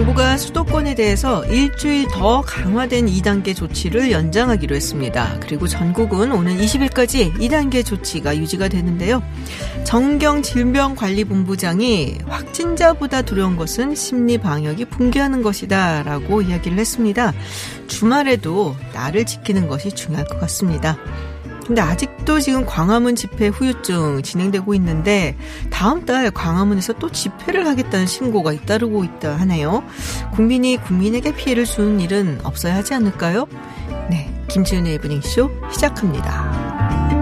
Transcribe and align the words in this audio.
정부가 0.00 0.38
수도권에 0.38 0.94
대해서 0.94 1.44
일주일 1.44 2.08
더 2.08 2.40
강화된 2.40 3.04
2단계 3.04 3.54
조치를 3.54 4.10
연장하기로 4.10 4.74
했습니다. 4.74 5.36
그리고 5.40 5.68
전국은 5.68 6.32
오는 6.32 6.56
20일까지 6.56 7.34
2단계 7.34 7.84
조치가 7.84 8.38
유지가 8.38 8.68
되는데요. 8.68 9.22
정경 9.84 10.40
질병관리본부장이 10.40 12.16
확진자보다 12.26 13.20
두려운 13.20 13.56
것은 13.56 13.94
심리 13.94 14.38
방역이 14.38 14.86
붕괴하는 14.86 15.42
것이다 15.42 16.02
라고 16.02 16.40
이야기를 16.40 16.78
했습니다. 16.78 17.34
주말에도 17.86 18.76
나를 18.94 19.26
지키는 19.26 19.68
것이 19.68 19.92
중요할 19.92 20.24
것 20.24 20.40
같습니다. 20.40 20.96
근데 21.70 21.82
아직도 21.82 22.40
지금 22.40 22.66
광화문 22.66 23.14
집회 23.14 23.46
후유증 23.46 24.22
진행되고 24.22 24.74
있는데 24.74 25.36
다음 25.70 26.04
달 26.04 26.28
광화문에서 26.32 26.94
또 26.94 27.12
집회를 27.12 27.64
하겠다는 27.64 28.08
신고가 28.08 28.52
잇따르고 28.52 29.04
있다 29.04 29.36
하네요. 29.36 29.84
국민이 30.32 30.78
국민에게 30.78 31.32
피해를 31.32 31.64
주는 31.66 32.00
일은 32.00 32.40
없어야 32.42 32.74
하지 32.74 32.94
않을까요? 32.94 33.46
네, 34.10 34.28
김지은의 34.48 34.96
이브닝쇼 34.96 35.48
시작합니다. 35.70 37.19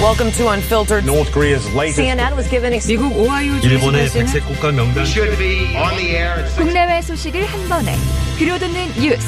Welcome 0.00 0.32
to 0.32 0.48
Unfiltered. 0.48 1.04
North 1.04 1.30
Korea's 1.32 1.66
latest 1.74 1.98
CNN 2.00 2.34
was 2.36 2.48
given 2.48 2.72
ex- 2.72 2.86
미국 2.88 3.12
오하이오 3.16 3.56
일본의 3.56 4.08
주지사는 4.08 4.26
백색 4.26 4.46
국가 4.46 4.72
명단 4.72 5.04
should 5.04 5.36
be 5.38 5.76
on 5.76 5.96
the 5.96 6.16
air 6.16 6.44
국내외 6.56 7.02
소식을 7.02 7.44
한 7.44 7.68
번에 7.68 7.94
들려듣는 8.38 8.86
뉴스 9.00 9.26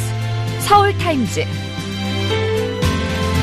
서울 0.60 0.96
타임즈 0.98 1.44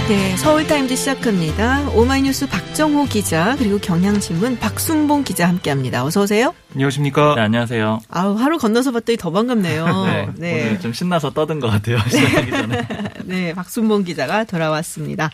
네, 0.09 0.35
서울타임즈 0.37 0.95
시작합니다. 0.95 1.87
오마이뉴스 1.91 2.47
박정호 2.49 3.05
기자 3.05 3.55
그리고 3.59 3.77
경향신문 3.77 4.57
박순봉 4.57 5.23
기자 5.23 5.47
함께합니다. 5.47 6.03
어서 6.03 6.23
오세요. 6.23 6.55
안녕하십니까. 6.73 7.35
네, 7.35 7.41
안녕하세요. 7.41 7.99
아우 8.09 8.33
하루 8.35 8.57
건너서 8.57 8.91
봤더니 8.91 9.17
더 9.17 9.29
반갑네요. 9.29 10.31
네, 10.37 10.63
오늘 10.63 10.79
좀 10.79 10.93
신나서 10.93 11.29
떠든 11.33 11.59
것 11.59 11.67
같아요. 11.69 11.99
시작하기 12.09 12.49
전에. 12.49 12.87
네, 13.25 13.53
박순봉 13.53 14.03
기자가 14.03 14.45
돌아왔습니다. 14.45 15.29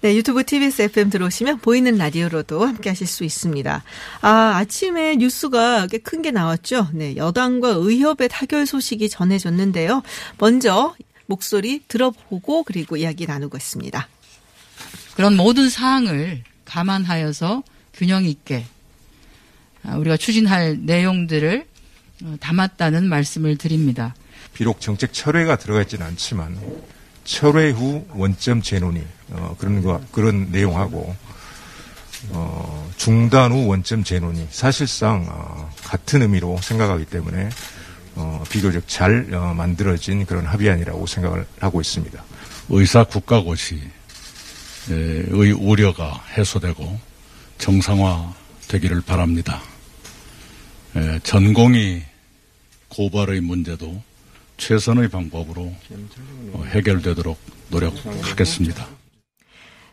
네, 0.00 0.14
유튜브 0.14 0.44
TBS 0.44 0.82
FM 0.82 1.10
들어오시면 1.10 1.58
보이는 1.58 1.96
라디오로도 1.96 2.64
함께 2.64 2.88
하실 2.90 3.06
수 3.08 3.24
있습니다. 3.24 3.82
아, 4.20 4.30
아침에 4.56 5.16
뉴스가 5.16 5.88
꽤 5.88 5.98
큰 5.98 6.22
게 6.22 6.30
나왔죠. 6.30 6.88
네, 6.92 7.16
여당과 7.16 7.70
의협의 7.70 8.28
타결 8.28 8.66
소식이 8.66 9.08
전해졌는데요. 9.08 10.02
먼저 10.38 10.94
목소리 11.26 11.82
들어보고 11.88 12.62
그리고 12.62 12.96
이야기 12.96 13.26
나누고 13.26 13.56
있습니다. 13.56 14.08
그런 15.16 15.36
모든 15.36 15.68
사항을 15.68 16.44
감안하여서 16.64 17.64
균형 17.94 18.24
있게 18.24 18.66
아, 19.82 19.96
우리가 19.96 20.16
추진할 20.16 20.78
내용들을 20.82 21.66
어, 22.22 22.36
담았다는 22.40 23.08
말씀을 23.08 23.56
드립니다. 23.58 24.14
비록 24.54 24.80
정책 24.80 25.12
철회가 25.12 25.56
들어가 25.58 25.82
있지는 25.82 26.06
않지만 26.06 26.56
철회 27.28 27.70
후 27.70 28.06
원점 28.14 28.62
재논의 28.62 29.04
어, 29.32 29.54
그런 29.58 29.82
거 29.82 30.00
그런 30.10 30.50
내용하고 30.50 31.14
어, 32.30 32.90
중단 32.96 33.52
후 33.52 33.66
원점 33.66 34.02
재논의 34.02 34.48
사실상 34.50 35.26
어, 35.28 35.70
같은 35.84 36.22
의미로 36.22 36.58
생각하기 36.62 37.04
때문에 37.04 37.50
어, 38.14 38.42
비교적 38.48 38.88
잘 38.88 39.28
어, 39.34 39.52
만들어진 39.52 40.24
그런 40.24 40.46
합의안이라고 40.46 41.06
생각을 41.06 41.46
하고 41.60 41.82
있습니다. 41.82 42.24
의사 42.70 43.04
국가고시의 43.04 43.90
우려가 45.60 46.24
해소되고 46.32 46.98
정상화 47.58 48.32
되기를 48.68 49.02
바랍니다. 49.02 49.60
에, 50.96 51.18
전공의 51.24 52.06
고발의 52.88 53.42
문제도 53.42 54.02
최선의 54.58 55.08
방법으로 55.08 55.72
어, 56.52 56.64
해결되도록 56.66 57.38
노력하겠습니다. 57.70 58.86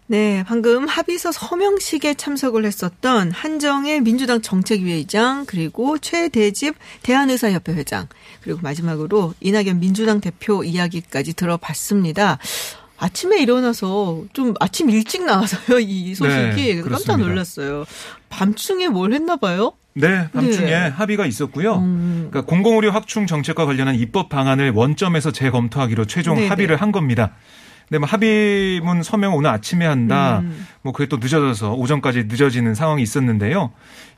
네, 0.08 0.44
방금 0.46 0.88
합의서 0.88 1.32
서명식에 1.32 2.14
참석을 2.14 2.66
했었던 2.66 3.32
한정의 3.32 4.02
민주당 4.02 4.42
정책위의장 4.42 5.46
그리고 5.48 5.98
최대집 5.98 6.76
대한의사협회 7.02 7.74
회장 7.74 8.08
그리고 8.42 8.60
마지막으로 8.62 9.34
이낙연 9.40 9.80
민주당 9.80 10.22
대표 10.22 10.64
이야기까지 10.64 11.34
들어봤습니다. 11.34 12.38
아침에 12.98 13.40
일어나서 13.42 14.26
좀 14.34 14.54
아침 14.60 14.90
일찍 14.90 15.26
나와서요 15.26 15.80
이 15.80 16.14
소식이 16.16 16.76
네, 16.76 16.82
깜짝. 16.82 17.18
놀랐어요. 17.18 17.86
밤중에 18.30 18.90
뭘 18.90 19.12
했나 19.14 19.38
봐요? 19.38 19.74
네, 19.98 20.28
밤중에 20.34 20.70
네. 20.70 20.88
합의가 20.90 21.26
있었고요. 21.26 21.76
음. 21.76 22.28
그러니까 22.30 22.50
공공의료 22.50 22.92
확충 22.92 23.28
정책과 23.28 23.66
관련한 23.66 23.96
입법 23.96 24.28
방안을 24.28 24.72
원점에서 24.72 25.32
재검토하기로 25.32 26.04
최종 26.06 26.36
네네. 26.36 26.48
합의를 26.50 26.76
한 26.76 26.92
겁니다. 26.92 27.32
근데 27.88 28.00
뭐 28.00 28.08
합의문 28.08 29.04
서명 29.04 29.36
오늘 29.36 29.52
아침에 29.52 29.86
한다. 29.86 30.40
음. 30.40 30.68
뭐 30.82 30.92
그게 30.92 31.08
또 31.08 31.16
늦어져서 31.16 31.76
오전까지 31.76 32.26
늦어지는 32.26 32.76
상황이 32.76 33.02
있었는데요. 33.04 33.72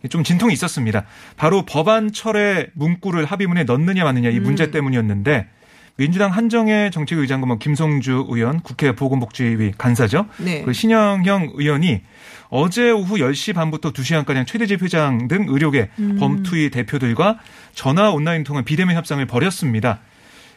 좀 0.09 0.23
진통이 0.23 0.51
있었습니다. 0.53 1.03
바로 1.35 1.63
법안 1.63 2.11
철회 2.11 2.67
문구를 2.73 3.25
합의문에 3.25 3.65
넣느냐 3.65 4.03
마느냐 4.03 4.29
이 4.29 4.39
문제 4.39 4.65
음. 4.65 4.71
때문이었는데 4.71 5.47
민주당 5.97 6.31
한정혜 6.31 6.91
정책의장과 6.91 7.47
뭐 7.47 7.57
김성주 7.57 8.27
의원 8.29 8.61
국회 8.61 8.93
보건복지위 8.93 9.73
간사죠. 9.77 10.27
네. 10.37 10.61
그 10.61 10.71
신영형 10.71 11.53
의원이 11.55 12.01
어제 12.49 12.91
오후 12.91 13.15
10시 13.15 13.53
반부터 13.55 13.91
2시간가량 13.93 14.45
최대집 14.45 14.83
회장 14.83 15.27
등 15.27 15.45
의료계 15.49 15.89
음. 15.99 16.17
범투의 16.19 16.69
대표들과 16.69 17.39
전화 17.73 18.11
온라인 18.11 18.43
통한 18.43 18.63
비대면 18.63 18.95
협상을 18.95 19.25
벌였습니다. 19.25 19.99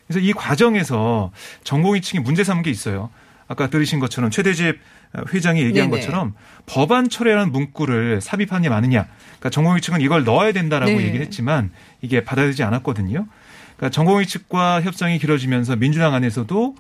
그래서 0.07 0.21
이 0.21 0.33
과정에서 0.33 1.33
전공의 1.65 2.03
층이 2.03 2.23
문제 2.23 2.45
삼은 2.45 2.63
게 2.63 2.71
있어요. 2.71 3.11
아까 3.49 3.69
들으신 3.69 3.99
것처럼 3.99 4.31
최대집 4.31 4.79
회장이 5.33 5.61
얘기한 5.63 5.91
네네. 5.91 6.03
것처럼 6.03 6.35
법안 6.67 7.09
철회라는 7.09 7.51
문구를 7.51 8.21
삽입하냐 8.21 8.69
마느냐. 8.71 9.07
그러니까 9.39 9.51
전공의 9.51 9.81
측은 9.81 10.01
이걸 10.03 10.23
넣어야 10.25 10.53
된다라고 10.53 10.93
네. 10.93 11.07
얘기를 11.07 11.25
했지만 11.25 11.71
이게 12.01 12.23
받아들이지 12.23 12.63
않았거든요. 12.63 13.27
그러니까 13.81 13.89
전공의 13.91 14.27
측과 14.27 14.83
협상이 14.83 15.19
길어지면서 15.19 15.77
민주당 15.77 16.13
안에서도 16.13 16.77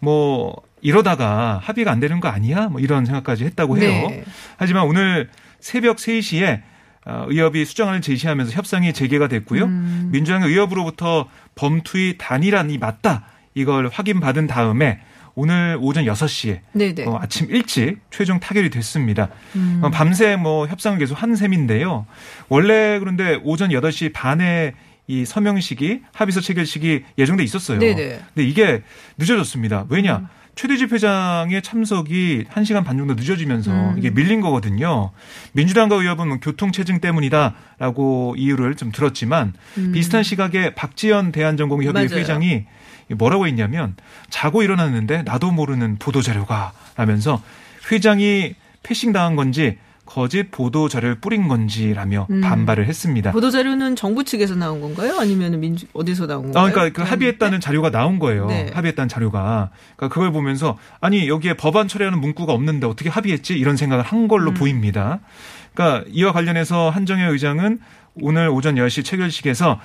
뭐 0.00 0.56
이러다가 0.80 1.60
합의가 1.62 1.92
안 1.92 2.00
되는 2.00 2.18
거 2.18 2.26
아니야? 2.26 2.66
뭐 2.68 2.80
이런 2.80 3.06
생각까지 3.06 3.44
했다고 3.44 3.78
해요. 3.78 4.08
네. 4.08 4.24
하지만 4.56 4.84
오늘 4.84 5.30
새벽 5.60 5.98
3시에 5.98 6.62
어, 7.06 7.24
의협이 7.28 7.64
수정안을 7.64 8.00
제시하면서 8.00 8.52
협상이 8.52 8.92
재개가 8.92 9.28
됐고요. 9.28 9.64
음. 9.64 10.08
민주당의 10.12 10.48
의협으로부터 10.48 11.28
범투의 11.54 12.18
단일안이 12.18 12.78
맞다. 12.78 13.26
이걸 13.54 13.88
확인받은 13.88 14.48
다음에 14.48 15.00
오늘 15.36 15.78
오전 15.80 16.04
6시에 16.04 16.60
네네. 16.72 17.04
어, 17.06 17.18
아침 17.22 17.48
일찍 17.50 18.00
최종 18.10 18.40
타결이 18.40 18.70
됐습니다. 18.70 19.28
음. 19.54 19.80
어, 19.82 19.90
밤새 19.90 20.34
뭐 20.34 20.66
협상을 20.66 20.98
계속 20.98 21.14
한 21.14 21.36
셈인데요. 21.36 22.06
원래 22.48 22.98
그런데 22.98 23.40
오전 23.44 23.70
8시 23.70 24.12
반에 24.12 24.74
이 25.10 25.24
서명식이 25.24 26.02
합의서 26.12 26.40
체결식이 26.40 27.02
예정돼 27.18 27.42
있었어요. 27.42 27.80
네네. 27.80 28.20
근데 28.32 28.48
이게 28.48 28.82
늦어졌습니다. 29.18 29.86
왜냐? 29.88 30.28
최대집 30.54 30.92
회장의 30.92 31.62
참석이 31.62 32.44
1시간 32.48 32.84
반 32.84 32.96
정도 32.96 33.14
늦어지면서 33.14 33.72
음. 33.72 33.94
이게 33.98 34.10
밀린 34.10 34.40
거거든요. 34.40 35.10
민주당과 35.52 35.96
의협은 35.96 36.28
뭐 36.28 36.38
교통체증 36.38 37.00
때문이다라고 37.00 38.36
이유를 38.38 38.76
좀 38.76 38.92
들었지만 38.92 39.54
비슷한 39.92 40.22
시각에 40.22 40.66
음. 40.66 40.74
맞아요. 42.10 42.20
회장이 42.20 42.66
뭐라고 43.16 43.48
했냐면 43.48 43.96
자고 44.28 44.62
일어났는데 44.62 45.24
나도 45.24 45.50
모르는 45.50 45.98
보도자료가 45.98 46.72
라면서 46.96 47.42
회장이 47.90 48.54
패싱 48.84 49.12
당한 49.12 49.34
건지 49.34 49.76
거짓 50.10 50.50
보도 50.50 50.88
자료를 50.88 51.20
뿌린 51.20 51.46
건지라며 51.46 52.26
음. 52.30 52.40
반발을 52.40 52.88
했습니다. 52.88 53.30
보도 53.30 53.52
자료는 53.52 53.94
정부 53.94 54.24
측에서 54.24 54.56
나온 54.56 54.80
건가요? 54.80 55.16
아니면 55.20 55.60
민주 55.60 55.86
어디서 55.92 56.26
나온 56.26 56.46
건가요? 56.46 56.64
아, 56.64 56.70
그러니까 56.72 57.04
그 57.04 57.08
합의했다는 57.08 57.60
자료가 57.60 57.90
나온 57.92 58.18
거예요. 58.18 58.48
네. 58.48 58.68
합의했다는 58.74 59.08
자료가. 59.08 59.70
그러니까 59.94 60.12
그걸 60.12 60.32
보면서 60.32 60.76
아니 61.00 61.28
여기에 61.28 61.54
법안 61.54 61.86
처리하는 61.86 62.20
문구가 62.20 62.52
없는데 62.52 62.88
어떻게 62.88 63.08
합의했지 63.08 63.56
이런 63.56 63.76
생각을 63.76 64.04
한 64.04 64.26
걸로 64.26 64.50
음. 64.50 64.54
보입니다. 64.54 65.20
그러니까 65.74 66.04
이와 66.10 66.32
관련해서 66.32 66.90
한정혜 66.90 67.26
의장은 67.26 67.78
오늘 68.20 68.48
오전 68.48 68.74
10시 68.74 69.04
체결식에서 69.04 69.78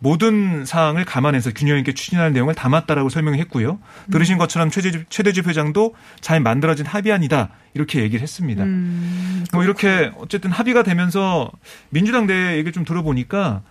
모든 0.00 0.64
사항을 0.64 1.04
감안해서 1.04 1.50
균형 1.52 1.78
있게 1.78 1.92
추진할 1.92 2.32
내용을 2.32 2.54
담았다라고 2.54 3.08
설명했고요. 3.08 3.78
들으신 4.10 4.38
것처럼 4.38 4.70
최대집, 4.70 5.10
최대집 5.10 5.48
회장도 5.48 5.94
잘 6.20 6.40
만들어진 6.40 6.86
합의안이다 6.86 7.50
이렇게 7.74 8.00
얘기를 8.00 8.22
했습니다. 8.22 8.62
음, 8.62 9.44
뭐 9.52 9.64
이렇게 9.64 10.12
어쨌든 10.18 10.50
합의가 10.50 10.82
되면서 10.84 11.50
민주당 11.90 12.26
내 12.26 12.56
얘기 12.58 12.70
좀 12.70 12.84
들어보니까 12.84 13.62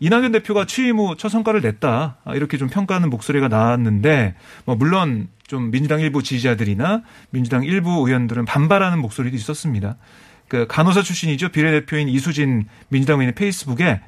이낙연 0.00 0.32
대표가 0.32 0.64
취임 0.66 0.98
후 0.98 1.16
첫 1.16 1.28
성과를 1.28 1.60
냈다 1.60 2.16
아, 2.24 2.34
이렇게 2.34 2.56
좀 2.58 2.68
평가하는 2.68 3.10
목소리가 3.10 3.48
나왔는데 3.48 4.34
뭐 4.64 4.74
물론 4.76 5.28
좀 5.46 5.70
민주당 5.70 6.00
일부 6.00 6.22
지지자들이나 6.22 7.02
민주당 7.30 7.62
일부 7.64 8.06
의원들은 8.06 8.44
반발하는 8.46 8.98
목소리도 9.00 9.36
있었습니다. 9.36 9.96
그 10.48 10.66
간호사 10.66 11.02
출신이죠 11.02 11.50
비례대표인 11.50 12.08
이수진 12.08 12.66
민주당 12.88 13.16
의원의 13.16 13.34
페이스북에 13.34 14.00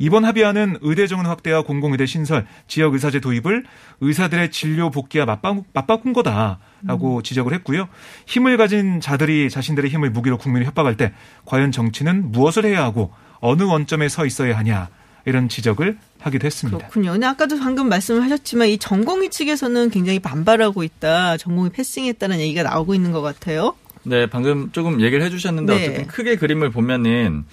이번 0.00 0.24
합의안은 0.24 0.78
의대 0.80 1.06
정원 1.06 1.26
확대와 1.26 1.62
공공의대 1.62 2.06
신설, 2.06 2.46
지역 2.66 2.94
의사제 2.94 3.20
도입을 3.20 3.64
의사들의 4.00 4.50
진료 4.50 4.90
복귀와 4.90 5.26
맞바, 5.26 5.56
맞바꾼 5.74 6.14
거다라고 6.14 7.18
음. 7.18 7.22
지적을 7.22 7.52
했고요. 7.52 7.86
힘을 8.24 8.56
가진 8.56 9.00
자들이 9.00 9.50
자신들의 9.50 9.90
힘을 9.90 10.08
무기로 10.10 10.38
국민을 10.38 10.66
협박할 10.66 10.96
때 10.96 11.12
과연 11.44 11.70
정치는 11.70 12.32
무엇을 12.32 12.64
해야 12.64 12.82
하고 12.82 13.12
어느 13.40 13.62
원점에 13.62 14.08
서 14.08 14.24
있어야 14.24 14.56
하냐 14.56 14.88
이런 15.26 15.50
지적을 15.50 15.98
하기도 16.18 16.46
했습니다. 16.46 16.78
그렇군요. 16.78 17.12
근데 17.12 17.26
아까도 17.26 17.58
방금 17.58 17.90
말씀을 17.90 18.22
하셨지만 18.22 18.68
이 18.68 18.78
전공의 18.78 19.28
측에서는 19.28 19.90
굉장히 19.90 20.18
반발하고 20.18 20.82
있다. 20.82 21.36
전공이 21.36 21.70
패싱했다는 21.70 22.40
얘기가 22.40 22.62
나오고 22.62 22.94
있는 22.94 23.12
것 23.12 23.20
같아요. 23.20 23.74
네, 24.04 24.24
방금 24.24 24.72
조금 24.72 25.02
얘기를 25.02 25.22
해주셨는데 25.24 25.74
네. 25.74 25.82
어쨌든 25.82 26.06
크게 26.06 26.36
그림을 26.36 26.70
보면은 26.70 27.44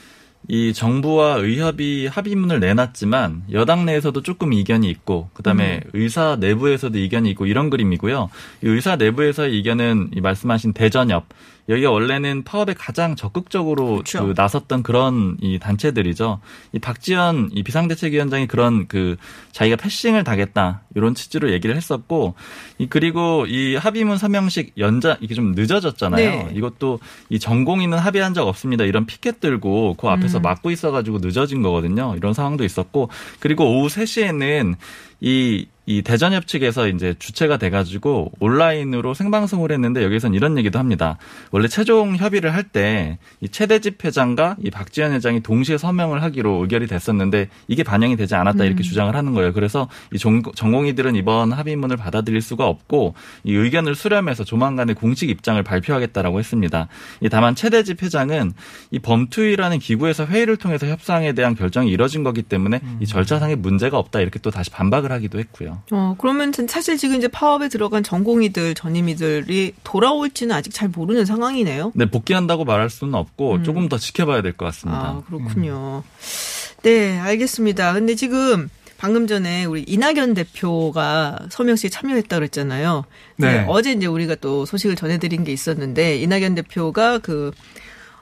이 0.47 0.73
정부와 0.73 1.37
의협이 1.37 2.07
합의문을 2.07 2.59
내놨지만 2.59 3.43
여당 3.51 3.85
내에서도 3.85 4.21
조금 4.21 4.53
이견이 4.53 4.89
있고 4.89 5.29
그다음에 5.33 5.81
음. 5.85 5.89
의사 5.93 6.37
내부에서도 6.39 6.97
이견이 6.97 7.29
있고 7.31 7.45
이런 7.45 7.69
그림이고요. 7.69 8.29
이 8.63 8.67
의사 8.67 8.95
내부에서의 8.95 9.57
이견은 9.59 10.11
이 10.15 10.21
말씀하신 10.21 10.73
대전협 10.73 11.25
여기가 11.69 11.91
원래는 11.91 12.43
파업에 12.43 12.73
가장 12.73 13.15
적극적으로 13.15 13.95
그렇죠. 13.95 14.25
그 14.25 14.33
나섰던 14.35 14.83
그런 14.83 15.37
이 15.41 15.59
단체들이죠. 15.59 16.39
이 16.73 16.79
박지원 16.79 17.49
이 17.51 17.63
비상대책위원장이 17.63 18.47
그런 18.47 18.87
그 18.87 19.17
자기가 19.51 19.75
패싱을 19.75 20.23
당했다 20.23 20.81
이런 20.95 21.13
취지로 21.13 21.51
얘기를 21.51 21.75
했었고 21.75 22.35
이 22.77 22.87
그리고 22.87 23.45
이 23.47 23.75
합의문 23.75 24.17
서명식 24.17 24.73
연자 24.77 25.17
이게 25.19 25.35
좀 25.35 25.53
늦어졌잖아요. 25.53 26.29
네. 26.29 26.51
이것도 26.53 26.99
이 27.29 27.39
전공인은 27.39 27.97
합의한 27.97 28.33
적 28.33 28.47
없습니다. 28.47 28.85
이런 28.85 29.05
피켓 29.05 29.39
들고 29.39 29.95
그 29.95 30.07
앞에서 30.07 30.39
음. 30.39 30.41
막고 30.43 30.71
있어가지고 30.71 31.19
늦어진 31.19 31.61
거거든요. 31.61 32.13
이런 32.15 32.33
상황도 32.33 32.63
있었고 32.63 33.09
그리고 33.39 33.65
오후 33.65 33.87
3시에는 33.87 34.75
이, 35.19 35.67
이 35.87 36.03
대전협 36.03 36.45
측에서 36.45 36.87
이제 36.89 37.15
주체가 37.17 37.57
돼가지고 37.57 38.31
온라인으로 38.39 39.15
생방송을 39.15 39.71
했는데 39.71 40.03
여기선 40.03 40.35
이런 40.35 40.57
얘기도 40.59 40.77
합니다. 40.77 41.17
원래 41.51 41.67
최종 41.67 42.15
협의를 42.15 42.53
할 42.53 42.63
때 42.71 43.17
이 43.41 43.49
최대집 43.49 44.03
회장과 44.03 44.57
이 44.63 44.69
박지원 44.71 45.11
회장이 45.13 45.41
동시에 45.41 45.77
서명을 45.77 46.23
하기로 46.23 46.61
의결이 46.63 46.87
됐었는데 46.87 47.49
이게 47.67 47.83
반영이 47.83 48.15
되지 48.17 48.35
않았다 48.35 48.63
이렇게 48.65 48.81
음. 48.81 48.83
주장을 48.83 49.15
하는 49.15 49.33
거예요. 49.33 49.53
그래서 49.53 49.87
이 50.13 50.17
전공의들은 50.17 51.15
이번 51.15 51.51
합의문을 51.53 51.97
받아들일 51.97 52.41
수가 52.41 52.65
없고 52.67 53.13
이 53.43 53.53
의견을 53.53 53.95
수렴해서 53.95 54.43
조만간에 54.43 54.93
공식 54.93 55.29
입장을 55.29 55.61
발표하겠다라고 55.61 56.39
했습니다. 56.39 56.87
다만 57.31 57.55
최대집 57.55 58.03
회장은 58.03 58.53
이 58.91 58.99
범투위라는 58.99 59.79
기구에서 59.79 60.25
회의를 60.25 60.57
통해서 60.57 60.87
협상에 60.87 61.33
대한 61.33 61.55
결정이 61.55 61.89
이뤄진 61.91 62.23
거기 62.23 62.41
때문에 62.41 62.81
이 62.99 63.05
절차상의 63.05 63.57
문제가 63.57 63.97
없다 63.97 64.19
이렇게 64.21 64.39
또 64.39 64.51
다시 64.51 64.69
반박을 64.71 65.11
하기도 65.11 65.39
했고요. 65.39 65.76
어, 65.91 66.15
그러면 66.17 66.51
사실 66.67 66.97
지금 66.97 67.17
이제 67.17 67.27
파업에 67.27 67.69
들어간 67.69 68.03
전공의들, 68.03 68.75
전임의들이 68.75 69.73
돌아올지는 69.83 70.55
아직 70.55 70.73
잘 70.73 70.89
모르는 70.89 71.25
상황이네요. 71.25 71.91
네, 71.95 72.05
복귀한다고 72.09 72.65
말할 72.65 72.89
수는 72.89 73.15
없고 73.15 73.55
음. 73.55 73.63
조금 73.63 73.89
더 73.89 73.97
지켜봐야 73.97 74.41
될 74.41 74.53
것 74.53 74.65
같습니다. 74.65 74.99
아, 74.99 75.23
그렇군요. 75.27 76.03
음. 76.05 76.81
네, 76.83 77.17
알겠습니다. 77.19 77.93
근데 77.93 78.15
지금 78.15 78.69
방금 78.97 79.27
전에 79.27 79.65
우리 79.65 79.83
이낙연 79.87 80.33
대표가 80.33 81.37
서명식에 81.49 81.89
참여했다 81.89 82.35
그랬잖아요. 82.35 83.03
네. 83.37 83.65
어제 83.67 83.91
이제 83.91 84.07
우리가 84.07 84.35
또 84.35 84.65
소식을 84.65 84.95
전해드린 84.95 85.43
게 85.43 85.51
있었는데 85.51 86.17
이낙연 86.17 86.55
대표가 86.55 87.19
그 87.19 87.51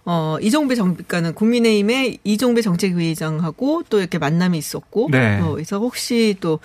어, 0.07 0.37
이종배 0.39 0.75
정, 0.75 0.93
그러니까는 0.93 1.33
국민의힘의 1.33 2.19
이종배 2.23 2.61
정책위의장하고 2.61 3.83
또 3.89 3.99
이렇게 3.99 4.19
만남이 4.19 4.55
있었고, 4.55 5.07
네. 5.09 5.39
어, 5.39 5.53
그래서 5.53 5.79
혹시 5.79 6.35
또, 6.39 6.59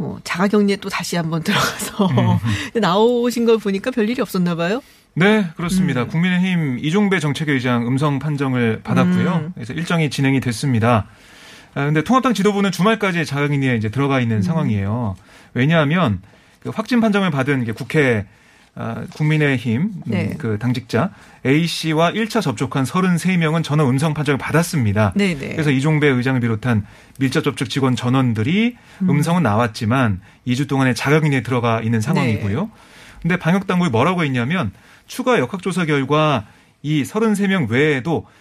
어, 0.00 0.18
자가격리에 0.24 0.76
또 0.76 0.88
다시 0.88 1.16
한번 1.16 1.42
들어가서 1.42 2.06
음. 2.06 2.38
나오신 2.80 3.44
걸 3.44 3.58
보니까 3.58 3.90
별 3.90 4.08
일이 4.08 4.20
없었나 4.22 4.54
봐요? 4.54 4.82
네, 5.14 5.44
그렇습니다. 5.56 6.04
음. 6.04 6.08
국민의힘 6.08 6.78
이종배 6.80 7.20
정책위 7.20 7.52
의장 7.52 7.86
음성 7.86 8.18
판정을 8.18 8.80
받았고요. 8.82 9.34
음. 9.34 9.52
그래서 9.54 9.74
일정이 9.74 10.08
진행이 10.08 10.40
됐습니다. 10.40 11.06
아, 11.74 11.84
근데 11.84 12.02
통합당 12.02 12.32
지도부는 12.32 12.72
주말까지 12.72 13.26
자가격리에 13.26 13.76
이제 13.76 13.90
들어가 13.90 14.20
있는 14.20 14.36
음. 14.36 14.42
상황이에요. 14.42 15.16
왜냐하면 15.52 16.22
그 16.60 16.70
확진 16.70 17.00
판정을 17.00 17.30
받은 17.30 17.72
국회 17.74 18.20
아, 18.20 18.24
국민의힘 19.14 19.80
음, 19.82 20.02
네. 20.06 20.34
그 20.38 20.58
당직자 20.58 21.10
A 21.44 21.66
씨와 21.66 22.12
1차 22.12 22.40
접촉한 22.40 22.84
33명은 22.84 23.64
전원 23.64 23.88
음성 23.88 24.14
판정을 24.14 24.38
받았습니다. 24.38 25.12
네네. 25.16 25.34
네. 25.38 25.52
그래서 25.52 25.70
이종배 25.70 26.06
의장을 26.06 26.40
비롯한 26.40 26.86
밀접 27.18 27.42
접촉 27.44 27.68
직원 27.68 27.96
전원들이 27.96 28.76
음. 29.02 29.22
성은 29.22 29.42
나왔지만 29.42 30.20
2주 30.46 30.68
동안의 30.68 30.94
자가격리에 30.94 31.42
들어가 31.42 31.80
있는 31.80 32.00
상황이고요. 32.00 32.64
네. 32.64 32.70
근데 33.22 33.36
방역 33.36 33.66
당국이 33.66 33.90
뭐라고 33.90 34.24
했냐면 34.24 34.72
추가 35.06 35.38
역학조사 35.38 35.84
결과 35.84 36.46
이 36.82 37.02
33명 37.02 37.68
외에도 37.68 38.26
아, 38.26 38.39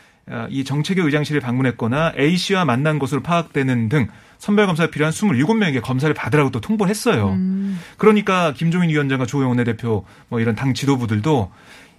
이 0.49 0.63
정책위 0.63 1.01
의장실을 1.01 1.41
방문했거나 1.41 2.13
A 2.17 2.37
씨와 2.37 2.65
만난 2.65 2.99
것으로 2.99 3.21
파악되는 3.21 3.89
등 3.89 4.07
선별 4.37 4.67
검사가 4.67 4.89
필요한 4.91 5.11
27명에게 5.11 5.81
검사를 5.81 6.13
받으라고 6.13 6.49
또 6.51 6.61
통보를 6.61 6.89
했어요. 6.89 7.31
음. 7.31 7.79
그러니까 7.97 8.53
김종인 8.53 8.89
위원장과 8.89 9.25
조영 9.25 9.49
원내대표 9.49 10.05
뭐 10.29 10.39
이런 10.39 10.55
당 10.55 10.73
지도부들도 10.73 11.51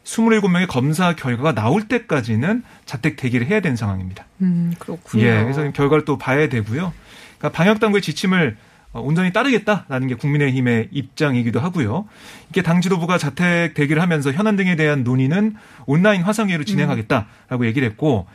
27명의 0.05 0.67
검사 0.67 1.15
결과가 1.15 1.55
나올 1.55 1.87
때까지는 1.87 2.63
자택 2.87 3.17
대기를 3.17 3.47
해야 3.47 3.61
되는 3.61 3.77
상황입니다. 3.77 4.25
음, 4.41 4.75
그렇군요. 4.79 5.25
예, 5.25 5.43
그래서 5.43 5.71
결과를 5.73 6.05
또 6.05 6.17
봐야 6.17 6.49
되고요. 6.49 6.93
그러니까 7.39 7.57
방역 7.57 7.81
당국의 7.81 8.01
지침을 8.01 8.57
어, 8.57 8.70
온전히 8.93 9.33
따르겠다라는 9.33 10.09
게 10.09 10.15
국민의힘의 10.15 10.89
입장이기도 10.91 11.61
하고요. 11.61 12.07
이게 12.51 12.63
당 12.63 12.81
지도부가 12.81 13.19
자택 13.19 13.75
대기를 13.75 14.03
하면서 14.03 14.33
현안 14.33 14.57
등에 14.57 14.75
대한 14.75 15.05
논의는 15.05 15.55
온라인 15.87 16.23
화상회의로 16.23 16.65
진행하겠다라고 16.65 17.67
얘기를 17.67 17.89
했고 17.89 18.27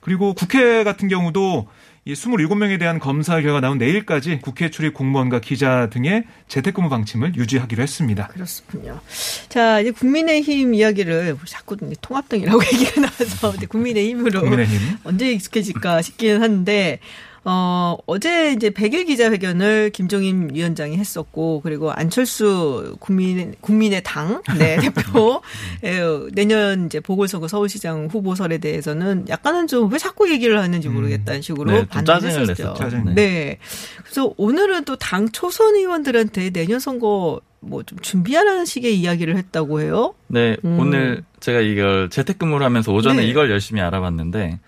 그리고 0.00 0.34
국회 0.34 0.84
같은 0.84 1.08
경우도 1.08 1.66
이 2.06 2.12
27명에 2.12 2.78
대한 2.78 2.98
검사 2.98 3.40
결과 3.40 3.60
나온 3.60 3.78
내일까지 3.78 4.40
국회 4.42 4.70
출입 4.70 4.92
공무원과 4.92 5.40
기자 5.40 5.88
등의 5.88 6.24
재택근무 6.48 6.90
방침을 6.90 7.34
유지하기로 7.34 7.82
했습니다. 7.82 8.28
그렇군요. 8.28 9.00
자, 9.48 9.80
이제 9.80 9.90
국민의힘 9.90 10.74
이야기를 10.74 11.38
자꾸 11.46 11.78
통합당이라고 11.78 12.60
얘기가 12.74 13.00
나와서 13.00 13.54
국민의힘으로 13.70 14.40
국민의힘. 14.42 14.98
언제 15.04 15.32
익숙해질까 15.32 16.02
싶기는 16.02 16.42
한데 16.42 17.00
어, 17.44 17.96
어제 18.06 18.52
이제 18.52 18.70
100일 18.70 19.06
기자회견을 19.06 19.90
김종인 19.90 20.50
위원장이 20.52 20.96
했었고, 20.96 21.60
그리고 21.62 21.92
안철수 21.92 22.96
국민, 23.00 23.54
국민의 23.60 24.02
당, 24.02 24.42
네, 24.58 24.76
대표, 24.80 25.42
예, 25.84 26.02
내년 26.32 26.86
이제 26.86 27.00
보궐선거 27.00 27.46
서울시장 27.48 28.08
후보설에 28.10 28.58
대해서는 28.58 29.26
약간은 29.28 29.66
좀 29.66 29.84
왜 29.94 29.98
자꾸 29.98 30.30
얘기를 30.30 30.58
하는지 30.58 30.88
음. 30.88 30.94
모르겠다는 30.94 31.42
식으로 31.42 31.70
네, 31.70 31.86
반응했었죠. 31.86 32.74
네. 33.04 33.14
네. 33.14 33.58
그래서 34.02 34.32
오늘은 34.36 34.84
또 34.84 34.96
당 34.96 35.28
초선 35.30 35.74
의원들한테 35.74 36.50
내년 36.50 36.80
선거 36.80 37.40
뭐좀 37.60 37.98
준비하라는 38.00 38.64
식의 38.64 38.98
이야기를 38.98 39.36
했다고 39.36 39.80
해요. 39.80 40.14
네, 40.28 40.56
음. 40.64 40.78
오늘 40.78 41.24
제가 41.40 41.60
이걸 41.60 42.08
재택근무를 42.10 42.64
하면서 42.64 42.92
오전에 42.92 43.22
네. 43.22 43.28
이걸 43.28 43.50
열심히 43.50 43.80
알아봤는데 43.82 44.58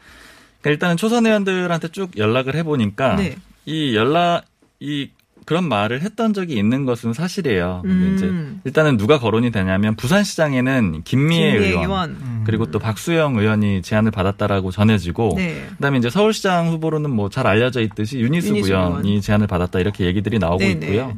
일단은 0.70 0.96
초선 0.96 1.26
의원들한테 1.26 1.88
쭉 1.88 2.10
연락을 2.16 2.54
해보니까 2.56 3.16
네. 3.16 3.36
이 3.64 3.94
연락 3.96 4.44
이 4.80 5.10
그런 5.44 5.68
말을 5.68 6.02
했던 6.02 6.34
적이 6.34 6.56
있는 6.56 6.84
것은 6.86 7.12
사실이에요. 7.12 7.82
음. 7.84 8.14
이제 8.16 8.32
일단은 8.64 8.96
누가 8.96 9.20
거론이 9.20 9.52
되냐면 9.52 9.94
부산시장에는 9.94 11.02
김미애, 11.04 11.52
김미애 11.52 11.68
의원, 11.68 11.84
의원. 11.84 12.10
음. 12.20 12.42
그리고 12.44 12.66
또 12.72 12.80
박수영 12.80 13.36
의원이 13.36 13.82
제안을 13.82 14.10
받았다라고 14.10 14.72
전해지고 14.72 15.34
네. 15.36 15.66
그다음에 15.76 15.98
이제 15.98 16.10
서울시장 16.10 16.68
후보로는 16.70 17.10
뭐 17.10 17.28
잘 17.28 17.46
알려져 17.46 17.80
있듯이 17.80 18.18
윤희숙, 18.18 18.48
윤희숙 18.48 18.66
의원이 18.68 19.08
의원. 19.08 19.20
제안을 19.20 19.46
받았다 19.46 19.78
이렇게 19.78 20.04
얘기들이 20.06 20.38
나오고 20.40 20.58
네네. 20.58 20.86
있고요. 20.86 21.14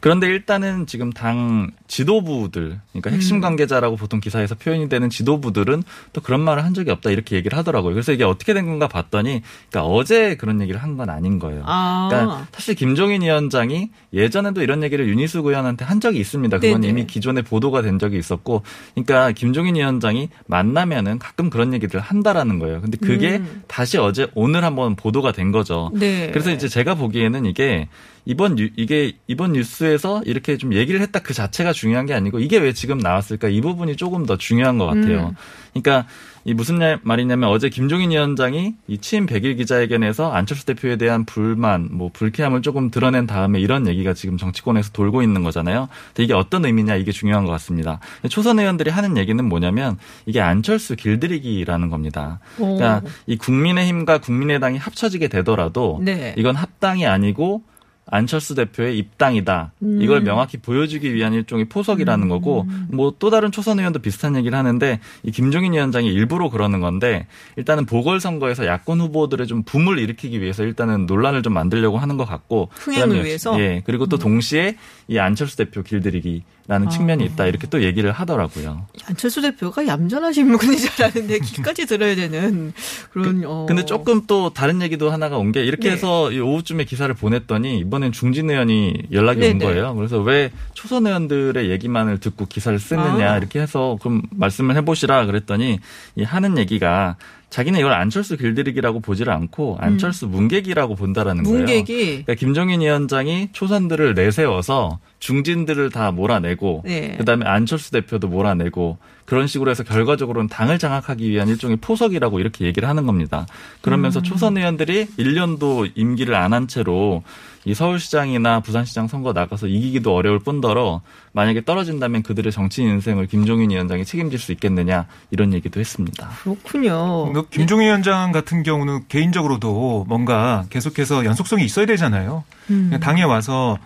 그런데 0.00 0.26
일단은 0.26 0.86
지금 0.86 1.12
당 1.12 1.70
지도부들, 1.86 2.80
그러니까 2.92 3.10
핵심 3.10 3.36
음. 3.36 3.40
관계자라고 3.40 3.96
보통 3.96 4.20
기사에서 4.20 4.54
표현이 4.54 4.88
되는 4.88 5.10
지도부들은 5.10 5.82
또 6.12 6.20
그런 6.20 6.40
말을 6.40 6.64
한 6.64 6.74
적이 6.74 6.90
없다 6.90 7.10
이렇게 7.10 7.36
얘기를 7.36 7.56
하더라고요. 7.58 7.94
그래서 7.94 8.12
이게 8.12 8.24
어떻게 8.24 8.54
된 8.54 8.66
건가 8.66 8.88
봤더니, 8.88 9.42
그러니까 9.70 9.92
어제 9.92 10.36
그런 10.36 10.60
얘기를 10.60 10.82
한 10.82 10.98
건 10.98 11.10
아닌 11.10 11.38
거예요. 11.38 11.62
아. 11.64 12.08
그러니까 12.10 12.46
사실 12.52 12.74
김종인 12.74 13.22
위원장이 13.22 13.90
예전에도 14.12 14.62
이런 14.62 14.82
얘기를 14.82 15.06
윤희숙 15.08 15.46
의원한테 15.46 15.84
한 15.84 16.00
적이 16.00 16.18
있습니다. 16.18 16.58
그건 16.58 16.80
네네. 16.80 16.90
이미 16.90 17.06
기존에 17.06 17.42
보도가 17.42 17.82
된 17.82 17.98
적이 17.98 18.18
있었고, 18.18 18.62
그러니까 18.94 19.32
김종인 19.32 19.76
위원장이 19.76 20.28
만나면은 20.46 21.18
가끔 21.18 21.50
그런 21.50 21.72
얘기를 21.72 22.00
한다라는 22.00 22.58
거예요. 22.58 22.80
근데 22.80 22.96
그게 22.98 23.36
음. 23.36 23.62
다시 23.68 23.96
어제 23.98 24.26
오늘 24.34 24.64
한번 24.64 24.96
보도가 24.96 25.32
된 25.32 25.52
거죠. 25.52 25.90
네. 25.94 26.30
그래서 26.32 26.50
이제 26.50 26.68
제가 26.68 26.94
보기에는 26.96 27.44
이게 27.46 27.88
이번 28.28 28.58
유- 28.58 28.68
이게 28.76 29.12
이번 29.26 29.54
뉴스에서 29.54 30.20
이렇게 30.26 30.58
좀 30.58 30.74
얘기를 30.74 31.00
했다 31.00 31.20
그 31.20 31.32
자체가 31.32 31.72
중요한 31.72 32.04
게 32.04 32.12
아니고 32.12 32.40
이게 32.40 32.58
왜 32.58 32.74
지금 32.74 32.98
나왔을까 32.98 33.48
이 33.48 33.62
부분이 33.62 33.96
조금 33.96 34.26
더 34.26 34.36
중요한 34.36 34.76
것 34.76 34.84
같아요. 34.84 35.28
음. 35.30 35.34
그러니까 35.72 36.06
이 36.44 36.52
무슨 36.52 36.76
말- 36.78 36.98
말이냐면 37.02 37.48
어제 37.48 37.70
김종인 37.70 38.10
위원장이 38.10 38.74
이 38.86 38.98
취임 38.98 39.24
100일 39.24 39.56
기자회견에서 39.56 40.30
안철수 40.30 40.66
대표에 40.66 40.96
대한 40.96 41.24
불만, 41.24 41.88
뭐 41.90 42.10
불쾌함을 42.12 42.60
조금 42.60 42.90
드러낸 42.90 43.26
다음에 43.26 43.60
이런 43.60 43.86
얘기가 43.86 44.12
지금 44.12 44.36
정치권에서 44.36 44.92
돌고 44.92 45.22
있는 45.22 45.42
거잖아요. 45.42 45.88
근데 46.08 46.24
이게 46.24 46.34
어떤 46.34 46.66
의미냐 46.66 46.96
이게 46.96 47.12
중요한 47.12 47.46
것 47.46 47.52
같습니다. 47.52 47.98
초선 48.28 48.58
의원들이 48.58 48.90
하는 48.90 49.16
얘기는 49.16 49.42
뭐냐면 49.42 49.96
이게 50.26 50.42
안철수 50.42 50.96
길들이기라는 50.96 51.88
겁니다. 51.88 52.40
그러니까 52.56 53.00
오. 53.04 53.08
이 53.26 53.36
국민의힘과 53.38 54.18
국민의당이 54.18 54.76
합쳐지게 54.76 55.28
되더라도 55.28 55.98
네. 56.02 56.34
이건 56.36 56.56
합당이 56.56 57.06
아니고 57.06 57.62
안철수 58.10 58.54
대표의 58.54 58.96
입당이다. 58.98 59.72
음. 59.82 60.00
이걸 60.02 60.22
명확히 60.22 60.56
보여주기 60.56 61.12
위한 61.14 61.34
일종의 61.34 61.66
포석이라는 61.66 62.28
거고 62.28 62.66
뭐 62.90 63.12
또 63.18 63.30
다른 63.30 63.50
초선 63.50 63.78
의원도 63.78 63.98
비슷한 63.98 64.36
얘기를 64.36 64.56
하는데 64.56 65.00
이 65.24 65.30
김종인 65.32 65.72
위원장이 65.72 66.06
일부러 66.08 66.50
그러는 66.50 66.80
건데 66.80 67.26
일단은 67.56 67.84
보궐선거에서 67.86 68.66
야권 68.66 69.00
후보들의 69.00 69.46
좀 69.46 69.62
붐을 69.64 69.98
일으키기 69.98 70.40
위해서 70.40 70.62
일단은 70.62 71.06
논란을 71.06 71.42
좀 71.42 71.52
만들려고 71.54 71.98
하는 71.98 72.16
것 72.16 72.24
같고 72.26 72.68
흥행을 72.72 73.24
위해서? 73.24 73.58
예 73.60 73.82
그리고 73.84 74.06
또 74.06 74.18
동시에 74.18 74.76
이 75.08 75.18
안철수 75.18 75.56
대표 75.56 75.82
길들이기 75.82 76.42
라는 76.68 76.86
아. 76.88 76.90
측면이 76.90 77.24
있다 77.24 77.46
이렇게 77.46 77.66
또 77.66 77.82
얘기를 77.82 78.12
하더라고요. 78.12 78.86
안철수 79.06 79.40
대표가 79.40 79.86
얌전하신 79.86 80.56
분인 80.58 80.76
줄 80.76 80.90
알았는데 81.02 81.38
귀까지 81.40 81.86
들어야 81.86 82.14
되는 82.14 82.72
그런 83.10 83.42
어. 83.46 83.64
근데 83.66 83.84
조금 83.86 84.22
또 84.26 84.50
다른 84.52 84.82
얘기도 84.82 85.10
하나가 85.10 85.38
온 85.38 85.48
게 85.52 85.64
이렇게 85.64 85.88
네. 85.88 85.94
해서 85.94 86.30
이 86.30 86.38
오후쯤에 86.40 86.84
기사를 86.84 87.12
보냈더니 87.14 87.78
이번 87.78 87.97
엔 88.04 88.12
중진 88.12 88.50
의원이 88.50 89.08
연락이 89.12 89.40
네네. 89.40 89.52
온 89.52 89.58
거예요. 89.58 89.94
그래서 89.94 90.18
왜 90.18 90.50
초선 90.74 91.06
의원들의 91.06 91.70
얘기만을 91.70 92.18
듣고 92.18 92.46
기사를 92.46 92.78
쓰느냐 92.78 93.32
아. 93.32 93.38
이렇게 93.38 93.60
해서 93.60 93.96
그럼 94.00 94.22
말씀을 94.30 94.76
해보시라 94.76 95.26
그랬더니 95.26 95.80
이 96.16 96.22
하는 96.22 96.58
얘기가 96.58 97.16
자기는 97.50 97.80
이걸 97.80 97.92
안철수 97.94 98.36
길들이기라고 98.36 99.00
보지를 99.00 99.32
않고 99.32 99.78
안철수 99.80 100.26
문객이라고 100.26 100.94
본다라는 100.96 101.44
거예요. 101.44 101.56
음. 101.56 101.58
문객이 101.60 101.96
그러니까 102.24 102.34
김종인 102.34 102.82
위원장이 102.82 103.50
초선들을 103.52 104.14
내세워서 104.14 104.98
중진들을 105.18 105.90
다 105.90 106.10
몰아내고 106.10 106.82
네. 106.84 107.14
그다음에 107.16 107.46
안철수 107.46 107.90
대표도 107.90 108.28
몰아내고 108.28 108.98
그런 109.24 109.46
식으로 109.46 109.70
해서 109.70 109.82
결과적으로는 109.82 110.48
당을 110.48 110.78
장악하기 110.78 111.28
위한 111.28 111.48
일종의 111.48 111.78
포석이라고 111.78 112.40
이렇게 112.40 112.64
얘기를 112.64 112.88
하는 112.88 113.04
겁니다. 113.06 113.46
그러면서 113.82 114.22
초선 114.22 114.56
의원들이 114.56 115.06
1년도 115.18 115.92
임기를 115.94 116.34
안 116.34 116.52
한 116.52 116.66
채로 116.66 117.22
이 117.64 117.74
서울시장이나 117.74 118.60
부산시장 118.60 119.08
선거 119.08 119.34
나가서 119.34 119.66
이기기도 119.66 120.14
어려울 120.14 120.38
뿐더러 120.38 121.02
만약에 121.32 121.64
떨어진다면 121.64 122.22
그들의 122.22 122.50
정치 122.50 122.82
인생을 122.82 123.26
김종인 123.26 123.70
위원장이 123.70 124.06
책임질 124.06 124.38
수 124.38 124.52
있겠느냐 124.52 125.06
이런 125.30 125.52
얘기도 125.52 125.78
했습니다. 125.78 126.30
그렇군요. 126.42 127.30
그 127.44 127.50
김종인 127.50 127.88
위원장 127.88 128.32
같은 128.32 128.62
경우는 128.62 129.06
개인적으로도 129.08 130.06
뭔가 130.08 130.64
계속해서 130.70 131.24
연속성이 131.24 131.64
있어야 131.64 131.86
되잖아요. 131.86 132.44
음. 132.70 132.98
당에 133.00 133.22
와서 133.22 133.78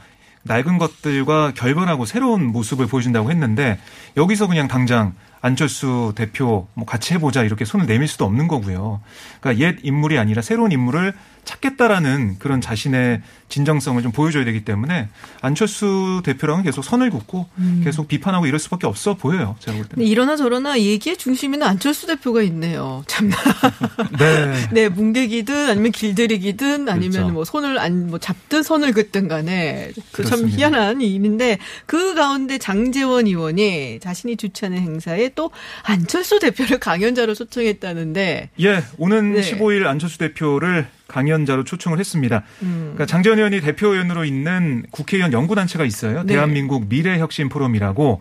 낡은 0.44 0.78
것들과 0.78 1.52
결별하고 1.54 2.04
새로운 2.04 2.46
모습을 2.46 2.86
보여준다고 2.86 3.30
했는데 3.30 3.78
여기서 4.16 4.48
그냥 4.48 4.68
당장 4.68 5.14
안철수 5.40 6.12
대표 6.14 6.68
뭐 6.74 6.86
같이 6.86 7.14
해보자 7.14 7.42
이렇게 7.42 7.64
손을 7.64 7.86
내밀 7.86 8.08
수도 8.08 8.24
없는 8.24 8.48
거고요. 8.48 9.00
그러니까 9.40 9.64
옛 9.64 9.76
인물이 9.82 10.18
아니라 10.18 10.42
새로운 10.42 10.72
인물을 10.72 11.12
찾겠다라는 11.44 12.38
그런 12.38 12.60
자신의 12.60 13.22
진정성을 13.48 14.02
좀 14.02 14.12
보여줘야 14.12 14.44
되기 14.44 14.64
때문에 14.64 15.08
안철수 15.42 16.22
대표랑은 16.24 16.64
계속 16.64 16.82
선을 16.82 17.10
긋고 17.10 17.46
계속 17.84 18.08
비판하고 18.08 18.46
이럴 18.46 18.58
수밖에 18.58 18.86
없어 18.86 19.14
보여요. 19.14 19.56
제가 19.58 19.76
볼 19.76 19.86
때는. 19.86 20.06
이러나 20.06 20.36
저러나 20.36 20.78
얘기의 20.80 21.18
중심에는 21.18 21.66
안철수 21.66 22.06
대표가 22.06 22.40
있네요. 22.42 23.04
참나. 23.08 23.36
네. 24.18 24.68
네, 24.72 24.88
문객이든 24.88 25.68
아니면 25.68 25.92
길들이기든 25.92 26.88
아니면 26.88 27.10
그렇죠. 27.10 27.28
뭐 27.28 27.44
손을 27.44 27.78
안, 27.78 28.06
뭐 28.06 28.18
잡든 28.18 28.62
선을 28.62 28.92
긋든 28.92 29.28
간에 29.28 29.92
그 30.12 30.24
참. 30.24 30.48
희한한 30.48 31.02
일인데 31.02 31.58
그 31.84 32.14
가운데 32.14 32.56
장재원 32.56 33.26
의원이 33.26 34.00
자신이 34.00 34.36
주최하는 34.36 34.78
행사에 34.78 35.30
또 35.34 35.50
안철수 35.82 36.38
대표를 36.38 36.78
강연자로 36.78 37.34
초청했다는데 37.34 38.50
예, 38.60 38.84
오는 38.96 39.34
네. 39.34 39.40
15일 39.42 39.86
안철수 39.86 40.18
대표를 40.18 40.86
강연자로 41.12 41.64
초청을 41.64 41.98
했습니다. 41.98 42.42
음. 42.62 42.92
그러니까 42.94 43.06
장재원 43.06 43.38
의원이 43.38 43.60
대표위원으로 43.60 44.24
있는 44.24 44.84
국회의원 44.90 45.32
연구단체가 45.32 45.84
있어요. 45.84 46.22
네. 46.24 46.34
대한민국 46.34 46.88
미래혁신 46.88 47.48
포럼이라고 47.48 48.20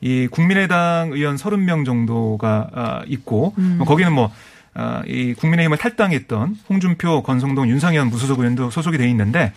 이 0.00 0.26
국민의당 0.30 1.10
의원 1.12 1.36
30명 1.36 1.86
정도가 1.86 2.70
아, 2.74 3.02
있고 3.06 3.54
음. 3.58 3.78
거기는 3.86 4.12
뭐 4.12 4.32
아, 4.74 5.02
이 5.06 5.34
국민의힘을 5.34 5.78
탈당했던 5.78 6.56
홍준표, 6.68 7.22
권성동, 7.22 7.68
윤상현 7.68 8.08
무소속 8.08 8.40
의원도 8.40 8.70
소속이 8.70 8.98
돼 8.98 9.08
있는데 9.10 9.52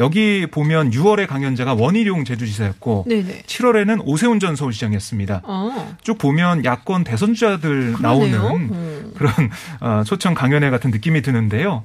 여기 0.00 0.46
보면 0.50 0.90
6월에 0.90 1.26
강연자가 1.26 1.74
원희룡 1.74 2.24
제주지사였고 2.24 3.06
네네. 3.08 3.42
7월에는 3.46 4.02
오세훈 4.04 4.40
전 4.40 4.56
서울시장이었습니다. 4.56 5.42
어. 5.44 5.96
쭉 6.02 6.18
보면 6.18 6.64
야권 6.64 7.04
대선주자들 7.04 7.94
그러네요. 7.94 8.38
나오는 8.42 8.70
음. 8.72 9.03
그런 9.16 9.32
어, 9.80 10.02
초청 10.04 10.34
강연회 10.34 10.70
같은 10.70 10.90
느낌이 10.90 11.22
드는데요. 11.22 11.84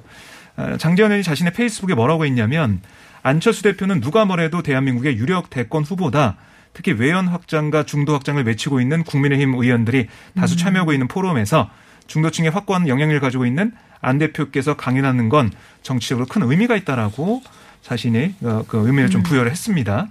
어, 0.56 0.76
장재원 0.78 1.10
의원이 1.12 1.22
자신의 1.22 1.52
페이스북에 1.52 1.94
뭐라고 1.94 2.24
했냐면 2.24 2.80
안철수 3.22 3.62
대표는 3.62 4.00
누가 4.00 4.24
뭐래도 4.24 4.62
대한민국의 4.62 5.16
유력 5.16 5.50
대권 5.50 5.84
후보다. 5.84 6.36
특히 6.72 6.92
외연 6.92 7.26
확장과 7.26 7.84
중도 7.84 8.14
확장을 8.14 8.42
외치고 8.44 8.80
있는 8.80 9.02
국민의힘 9.02 9.54
의원들이 9.54 10.06
다수 10.36 10.56
참여하고 10.56 10.92
있는 10.92 11.08
포럼에서 11.08 11.68
중도층에 12.06 12.48
확고한 12.48 12.88
영향력을 12.88 13.20
가지고 13.20 13.44
있는 13.44 13.72
안 14.00 14.18
대표께서 14.18 14.76
강연하는 14.76 15.28
건 15.28 15.50
정치적으로 15.82 16.26
큰 16.26 16.42
의미가 16.42 16.76
있다라고 16.76 17.42
자신이 17.82 18.34
어, 18.42 18.64
그 18.68 18.86
의미를 18.86 19.10
좀 19.10 19.22
부여를 19.22 19.50
했습니다. 19.50 20.08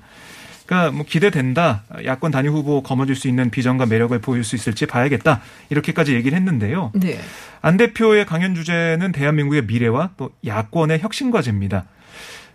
그러니까 0.69 0.91
뭐 0.91 1.03
기대된다. 1.03 1.81
야권 2.05 2.29
단일 2.29 2.51
후보 2.51 2.83
거머쥘 2.83 3.15
수 3.15 3.27
있는 3.27 3.49
비전과 3.49 3.87
매력을 3.87 4.17
보일 4.19 4.43
수 4.43 4.55
있을지 4.55 4.85
봐야겠다. 4.85 5.41
이렇게까지 5.71 6.13
얘기를 6.13 6.37
했는데요. 6.37 6.91
네. 6.93 7.19
안 7.63 7.75
대표의 7.75 8.27
강연 8.27 8.53
주제는 8.53 9.11
대한민국의 9.11 9.65
미래와 9.65 10.11
또 10.15 10.29
야권의 10.45 10.99
혁신 10.99 11.31
과제입니다. 11.31 11.85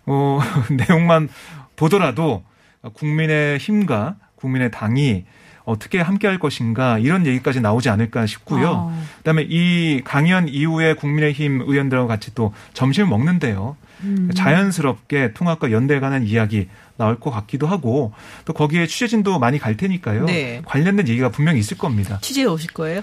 어, 0.06 0.38
내용만 0.88 1.28
보더라도 1.74 2.44
국민의 2.92 3.58
힘과 3.58 4.14
국민의 4.36 4.70
당이 4.70 5.24
어떻게 5.64 6.00
함께 6.00 6.28
할 6.28 6.38
것인가 6.38 6.98
이런 6.98 7.26
얘기까지 7.26 7.60
나오지 7.60 7.88
않을까 7.88 8.26
싶고요. 8.26 8.92
아. 8.92 9.02
그다음에 9.18 9.44
이 9.48 10.02
강연 10.04 10.46
이후에 10.46 10.94
국민의힘 10.94 11.62
의원들하고 11.62 12.06
같이 12.06 12.32
또 12.36 12.54
점심을 12.74 13.08
먹는데요. 13.08 13.76
음. 14.02 14.30
자연스럽게 14.34 15.32
통합과 15.32 15.72
연대에 15.72 15.98
관한 15.98 16.24
이야기 16.24 16.68
나올 16.96 17.18
것 17.18 17.30
같기도 17.30 17.66
하고 17.66 18.12
또 18.44 18.52
거기에 18.52 18.86
취재진도 18.86 19.38
많이 19.38 19.58
갈 19.58 19.76
테니까요. 19.76 20.26
네. 20.26 20.62
관련된 20.64 21.08
얘기가 21.08 21.30
분명히 21.30 21.58
있을 21.58 21.76
겁니다. 21.76 22.18
취재해 22.22 22.46
오실 22.46 22.72
거예요? 22.72 23.00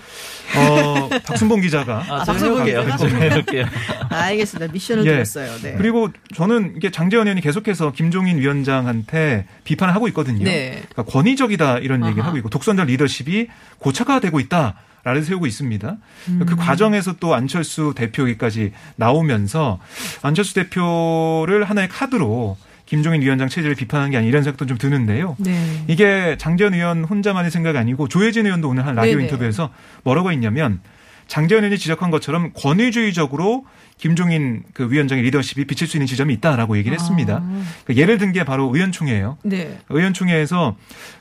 어, 0.55 1.09
박순봉 1.25 1.61
기자가 1.61 2.05
아, 2.07 2.23
박수봉 2.23 2.65
해볼게요. 2.67 3.65
기자가? 3.65 4.07
아, 4.09 4.21
알겠습니다. 4.25 4.71
미션을 4.71 5.05
예. 5.05 5.11
드렸어요. 5.11 5.57
네. 5.61 5.75
그리고 5.77 6.09
저는 6.35 6.75
이게 6.77 6.89
장재원 6.89 7.27
의원이 7.27 7.41
계속해서 7.41 7.91
김종인 7.91 8.37
위원장한테 8.37 9.45
비판을 9.65 9.93
하고 9.93 10.07
있거든요. 10.09 10.45
네. 10.45 10.83
그러니까 10.89 11.03
권위적이다 11.03 11.79
이런 11.79 12.05
얘기를 12.05 12.21
아하. 12.21 12.29
하고 12.29 12.37
있고 12.37 12.49
독선적 12.49 12.87
리더십이 12.87 13.47
고착화되고 13.79 14.39
있다. 14.39 14.75
라를 15.03 15.23
세우고 15.23 15.47
있습니다. 15.47 15.97
음. 16.27 16.45
그 16.47 16.55
과정에서 16.55 17.13
또 17.19 17.33
안철수 17.33 17.93
대표기까지 17.95 18.71
나오면서 18.97 19.79
안철수 20.21 20.53
대표를 20.53 21.63
하나의 21.63 21.89
카드로 21.89 22.55
김종인 22.91 23.21
위원장 23.21 23.47
체제를 23.47 23.73
비판하는 23.75 24.11
게 24.11 24.17
아니 24.17 24.27
이런 24.27 24.43
생각도 24.43 24.65
좀 24.65 24.77
드는데요. 24.77 25.37
네. 25.39 25.81
이게 25.87 26.35
장재원 26.37 26.73
의원 26.73 27.05
혼자만의 27.05 27.49
생각이 27.49 27.77
아니고 27.77 28.09
조혜진 28.09 28.45
의원도 28.45 28.67
오늘 28.67 28.85
한 28.85 28.95
라디오 28.95 29.13
네네. 29.13 29.23
인터뷰에서 29.23 29.69
뭐라고 30.03 30.29
했냐면 30.29 30.81
장재현 31.27 31.63
의원이 31.63 31.77
지적한 31.77 32.11
것처럼 32.11 32.51
권위주의적으로 32.53 33.65
김종인 33.97 34.63
그 34.73 34.91
위원장의 34.91 35.23
리더십이 35.23 35.63
비칠 35.67 35.87
수 35.87 35.95
있는 35.95 36.05
지점이 36.05 36.33
있다라고 36.33 36.75
얘기를 36.77 36.93
했습니다. 36.99 37.39
아. 37.41 37.63
그 37.85 37.95
예를 37.95 38.17
든 38.17 38.33
게 38.33 38.43
바로 38.43 38.69
의원총회예요. 38.75 39.37
네. 39.43 39.79
의원총회에서 39.87 40.75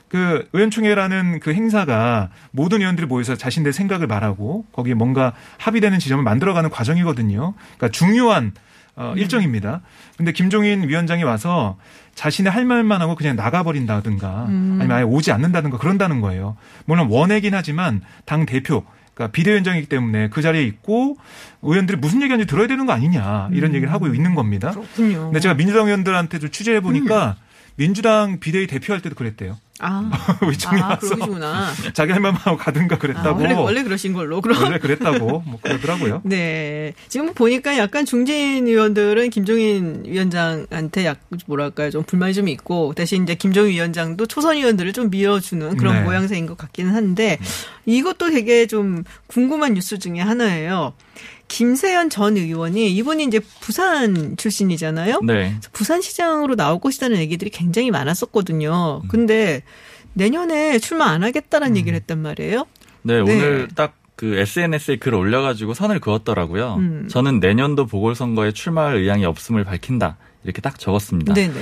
그 0.09 0.49
의원총회라는 0.51 1.39
그 1.39 1.53
행사가 1.53 2.31
모든 2.51 2.81
의원들이 2.81 3.07
모여서 3.07 3.35
자신들 3.37 3.71
생각을 3.71 4.07
말하고 4.07 4.65
거기에 4.73 4.93
뭔가 4.93 5.31
합의되는 5.57 5.99
지점을 5.99 6.21
만들어가는 6.21 6.69
과정이거든요. 6.69 7.53
그러니까 7.77 7.97
중요한 7.97 8.51
어, 9.01 9.13
일정입니다. 9.15 9.81
근데 10.17 10.31
김종인 10.31 10.87
위원장이 10.87 11.23
와서 11.23 11.77
자신의 12.15 12.51
할 12.51 12.65
말만 12.65 13.01
하고 13.01 13.15
그냥 13.15 13.35
나가버린다든가 13.35 14.45
음. 14.49 14.77
아니면 14.79 14.97
아예 14.97 15.03
오지 15.03 15.31
않는다든가 15.31 15.77
그런다는 15.77 16.21
거예요. 16.21 16.57
물론 16.85 17.07
원외긴 17.09 17.53
하지만 17.53 18.01
당 18.25 18.45
대표 18.45 18.83
그러니까 19.13 19.31
비대위원장이기 19.33 19.87
때문에 19.87 20.29
그 20.29 20.41
자리에 20.41 20.63
있고 20.63 21.17
의원들이 21.61 21.97
무슨 21.97 22.21
얘기하는지 22.21 22.49
들어야 22.49 22.67
되는 22.67 22.85
거 22.85 22.93
아니냐 22.93 23.49
이런 23.53 23.73
얘기를 23.73 23.91
하고 23.91 24.07
있는 24.07 24.35
겁니다. 24.35 24.71
그렇군요. 24.71 25.25
근데 25.25 25.39
제가 25.39 25.55
민주당 25.55 25.85
의원들한테도 25.87 26.49
취재해 26.49 26.79
보니까 26.79 27.35
민주당 27.75 28.39
비대위 28.39 28.67
대표할 28.67 29.01
때도 29.01 29.15
그랬대요. 29.15 29.57
아, 29.81 30.09
의총에 30.41 30.79
아 30.81 30.97
그러시구나. 30.97 31.71
자기 31.93 32.11
할 32.11 32.21
말만 32.21 32.39
하고 32.41 32.57
가든가 32.57 32.95
아, 32.95 32.99
그랬다고. 32.99 33.41
원래 33.41 33.53
원래 33.53 33.83
그러신 33.83 34.13
걸로 34.13 34.39
그럼. 34.41 34.61
원래 34.63 34.77
그랬다고 34.77 35.41
뭐 35.45 35.59
그러더라고요. 35.61 36.21
네. 36.25 36.93
지금 37.07 37.33
보니까 37.33 37.77
약간 37.77 38.05
중진 38.05 38.67
의원들은 38.67 39.29
김종인 39.31 40.03
위원장한테 40.05 41.05
약 41.05 41.19
뭐랄까요 41.47 41.89
좀 41.89 42.03
불만이 42.03 42.33
좀 42.33 42.47
있고 42.47 42.93
대신 42.95 43.23
이제 43.23 43.35
김종인 43.35 43.71
위원장도 43.71 44.27
초선 44.27 44.55
의원들을 44.57 44.93
좀 44.93 45.09
밀어주는 45.09 45.77
그런 45.77 45.95
네. 45.95 46.01
모양새인 46.01 46.45
것 46.45 46.57
같기는 46.57 46.93
한데 46.93 47.39
이것도 47.85 48.29
되게 48.29 48.67
좀 48.67 49.03
궁금한 49.27 49.73
뉴스 49.73 49.97
중에 49.97 50.19
하나예요. 50.19 50.93
김세연 51.51 52.09
전 52.09 52.37
의원이 52.37 52.89
이분이 52.95 53.25
이제 53.25 53.41
부산 53.59 54.37
출신이잖아요. 54.37 55.19
네. 55.23 55.55
부산시장으로 55.73 56.55
나올 56.55 56.79
것이라는 56.79 57.17
얘기들이 57.17 57.49
굉장히 57.49 57.91
많았었거든요. 57.91 59.01
근데 59.09 59.61
내년에 60.13 60.79
출마 60.79 61.07
안 61.07 61.23
하겠다라는 61.23 61.75
얘기를 61.75 61.95
했단 61.97 62.19
말이에요. 62.19 62.65
네, 63.03 63.15
네. 63.15 63.19
오늘 63.21 63.67
딱 63.75 64.01
그 64.21 64.37
SNS에 64.37 64.97
글 64.97 65.15
올려가지고 65.15 65.73
선을 65.73 65.99
그었더라고요. 65.99 66.75
음. 66.75 67.07
저는 67.09 67.39
내년도 67.39 67.87
보궐선거에 67.87 68.51
출마할 68.51 68.97
의향이 68.97 69.25
없음을 69.25 69.63
밝힌다. 69.63 70.17
이렇게 70.43 70.61
딱 70.61 70.77
적었습니다. 70.77 71.33
네네. 71.33 71.53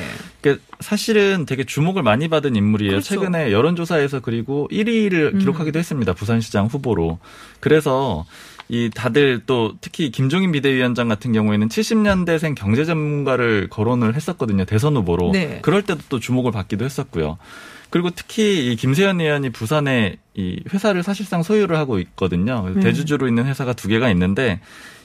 그러니까 0.42 0.66
사실은 0.82 1.46
되게 1.46 1.64
주목을 1.64 2.04
많이 2.04 2.28
받은 2.28 2.58
인물이에요. 2.58 2.92
그렇죠. 2.92 3.16
최근에 3.16 3.54
여론조사에서 3.54 4.20
그리고 4.20 4.68
1위를 4.74 5.36
음. 5.36 5.40
기록하기도 5.40 5.80
했습니다. 5.80 6.12
부산시장 6.12 6.66
후보로. 6.66 7.20
그래서 7.62 8.26
이 8.70 8.92
다들 8.94 9.42
또 9.48 9.74
특히 9.82 10.12
김종인 10.12 10.52
비대위원장 10.52 11.08
같은 11.08 11.34
경우에는 11.34 11.68
70년대생 11.70 12.54
경제 12.56 12.86
전문가를 12.86 13.68
거론을 13.70 14.16
했었거든요. 14.16 14.66
대선 14.66 14.96
후보로. 14.96 15.32
네. 15.32 15.60
그럴 15.64 15.82
때도 15.82 16.02
또 16.08 16.20
주목을 16.20 16.52
받기도 16.52 16.86
했었고요. 16.86 17.40
그리고 17.90 18.12
특히 18.12 18.72
이 18.72 18.76
김세현 18.76 19.20
의원이 19.20 19.50
부산에 19.50 20.18
이 20.36 20.62
회사를 20.72 21.02
사실상 21.02 21.42
소유를 21.42 21.78
하고 21.78 21.98
있거든요. 22.00 22.66
음. 22.68 22.80
대주주로 22.80 23.28
있는 23.28 23.48
회사가 23.48 23.74
두 23.74 23.88
개가 23.88 24.12
있는데 24.12 24.60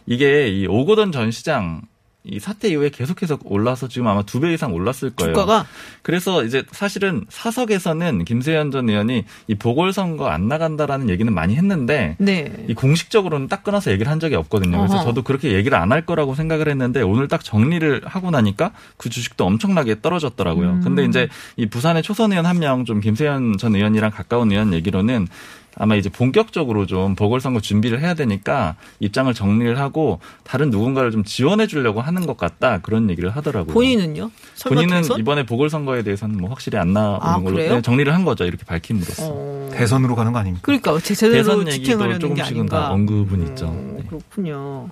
이게 0.07 0.49
이 0.49 0.67
오거돈 0.67 1.11
전 1.11 1.31
시장 1.31 1.81
이 2.27 2.41
사태 2.41 2.69
이후에 2.71 2.89
계속해서 2.89 3.39
올라서 3.45 3.89
지금 3.89 4.07
아마 4.09 4.23
두 4.23 4.41
배 4.41 4.53
이상 4.55 4.73
올랐을 4.73 5.11
거예요. 5.15 5.35
주가가 5.35 5.67
그래서 6.03 6.43
이제 6.43 6.65
사실은 6.71 7.25
사석에서는 7.29 8.25
김세현 8.25 8.71
전 8.71 8.89
의원이 8.89 9.25
이 9.47 9.55
보궐선거 9.55 10.29
안 10.29 10.49
나간다라는 10.49 11.11
얘기는 11.11 11.31
많이 11.33 11.55
했는데 11.55 12.17
네. 12.19 12.51
이 12.69 12.73
공식적으로는 12.75 13.49
딱 13.49 13.63
끊어서 13.63 13.91
얘기를 13.93 14.11
한 14.11 14.21
적이 14.21 14.37
없거든요. 14.37 14.79
그래서 14.79 14.97
어허. 14.97 15.05
저도 15.05 15.23
그렇게 15.23 15.53
얘기를 15.53 15.77
안 15.79 15.93
할 15.93 16.07
거라고 16.07 16.35
생각을 16.35 16.69
했는데 16.69 17.03
오늘 17.03 17.29
딱 17.29 17.45
정리를 17.45 18.03
하고 18.07 18.31
나니까 18.31 18.73
그 18.97 19.11
주식도 19.11 19.45
엄청나게 19.45 20.01
떨어졌더라고요. 20.01 20.71
음. 20.71 20.81
근데 20.83 21.05
이제 21.05 21.29
이 21.57 21.67
부산의 21.67 22.03
초선 22.03 22.33
의원 22.33 22.47
한 22.47 22.57
명 22.59 22.85
좀 22.87 23.01
김세현 23.01 23.59
전 23.59 23.75
의원이랑 23.77 24.11
가까운 24.11 24.51
의원 24.51 24.73
얘기로는 24.73 25.29
아마 25.77 25.97
이제 25.97 26.09
본격적으로 26.09 26.87
좀 26.87 27.15
보궐선거 27.15 27.61
준비를 27.61 28.01
해야 28.01 28.15
되니까 28.15 28.77
입장을 29.01 29.33
정리를 29.35 29.79
하고 29.79 30.21
다른 30.45 30.71
누군가를 30.71 31.11
좀 31.11 31.25
지원해 31.25 31.67
주려고 31.67 32.01
하는 32.01 32.27
것 32.27 32.37
같다 32.37 32.79
그런 32.81 33.11
얘기를 33.11 33.31
하더라고요. 33.31 33.75
본인은요? 33.75 34.31
설마 34.55 34.75
본인은 34.81 34.97
대선? 35.03 35.19
이번에 35.21 35.45
보궐선거에 35.47 36.03
대해서는 36.03 36.37
뭐 36.39 36.51
확실히 36.51 36.79
안 36.79 36.93
나오는 36.93 37.19
아, 37.23 37.35
걸로 37.41 37.57
그래요? 37.57 37.75
네, 37.77 37.83
정리를 37.83 38.13
한 38.15 38.25
거죠. 38.25 38.45
이렇게 38.45 38.65
밝힘으로써. 38.65 39.23
어. 39.27 39.71
대선으로 39.73 40.15
가는 40.15 40.33
거 40.33 40.39
아닙니까? 40.39 40.63
그러니까 40.65 40.99
제- 41.01 41.15
제대로 41.15 41.43
대선 41.43 41.69
얘기도 41.73 42.19
조금씩은 42.19 42.67
다. 42.67 42.91
언급은 42.93 43.49
있죠. 43.49 43.67
음, 43.67 43.97
네. 43.99 44.07
그렇군요. 44.09 44.89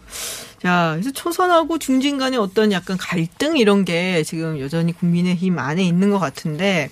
자, 0.61 0.93
그래서 0.95 1.11
초선하고 1.13 1.79
중진 1.79 2.19
간의 2.19 2.39
어떤 2.39 2.73
약간 2.73 2.97
갈등 2.97 3.57
이런 3.57 3.85
게 3.85 4.23
지금 4.25 4.59
여전히 4.61 4.93
국민의힘 4.93 5.59
안에 5.59 5.85
있는 5.85 6.11
것 6.11 6.19
같은데 6.19 6.91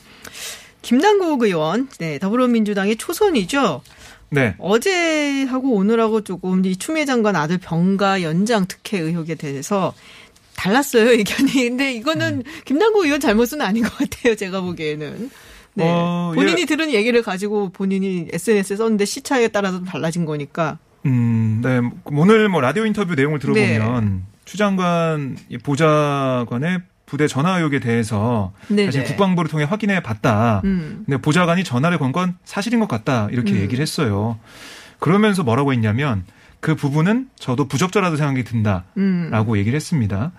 김남국 0.82 1.42
의원, 1.42 1.88
네, 1.98 2.18
더불어민주당의 2.18 2.96
초선이죠. 2.96 3.82
네. 4.30 4.54
어제하고 4.58 5.72
오늘하고 5.74 6.22
조금 6.22 6.64
이 6.64 6.76
추미애 6.76 7.04
장관 7.04 7.36
아들 7.36 7.58
병가 7.58 8.22
연장 8.22 8.66
특혜 8.66 8.98
의혹에 8.98 9.34
대해서 9.34 9.92
달랐어요 10.56 11.10
의견이. 11.12 11.52
근데 11.52 11.92
이거는 11.92 12.42
음. 12.46 12.62
김남국 12.64 13.04
의원 13.04 13.20
잘못은 13.20 13.60
아닌 13.60 13.82
것 13.82 13.96
같아요. 13.96 14.34
제가 14.34 14.60
보기에는. 14.60 15.30
네. 15.74 15.84
어, 15.86 16.32
본인이 16.34 16.62
예. 16.62 16.66
들은 16.66 16.92
얘기를 16.92 17.22
가지고 17.22 17.70
본인이 17.70 18.28
SNS에 18.32 18.76
썼는데 18.76 19.04
시차에 19.04 19.48
따라서 19.48 19.82
달라진 19.84 20.24
거니까. 20.24 20.78
음, 21.06 21.60
네. 21.62 21.80
오늘 22.04 22.48
뭐 22.48 22.60
라디오 22.60 22.84
인터뷰 22.84 23.14
내용을 23.14 23.38
들어보면 23.38 24.04
네. 24.04 24.20
추 24.44 24.56
장관 24.56 25.38
이 25.48 25.56
보좌관의 25.58 26.80
부대 27.10 27.26
전화 27.26 27.56
의혹에 27.56 27.80
대해서 27.80 28.52
네네. 28.68 28.84
사실 28.86 29.02
국방부를 29.04 29.50
통해 29.50 29.64
확인해 29.64 30.00
봤다. 30.00 30.60
음. 30.64 31.02
근데 31.04 31.20
보좌관이 31.20 31.64
전화를 31.64 31.98
건 31.98 32.12
건 32.12 32.36
사실인 32.44 32.78
것 32.78 32.86
같다. 32.88 33.26
이렇게 33.32 33.52
음. 33.52 33.58
얘기를 33.58 33.82
했어요. 33.82 34.38
그러면서 35.00 35.42
뭐라고 35.42 35.72
했냐면 35.72 36.22
그 36.60 36.76
부분은 36.76 37.28
저도 37.36 37.66
부적절하다 37.66 38.16
생각이 38.16 38.44
든다. 38.44 38.84
음. 38.96 39.28
라고 39.32 39.58
얘기를 39.58 39.74
했습니다. 39.74 40.30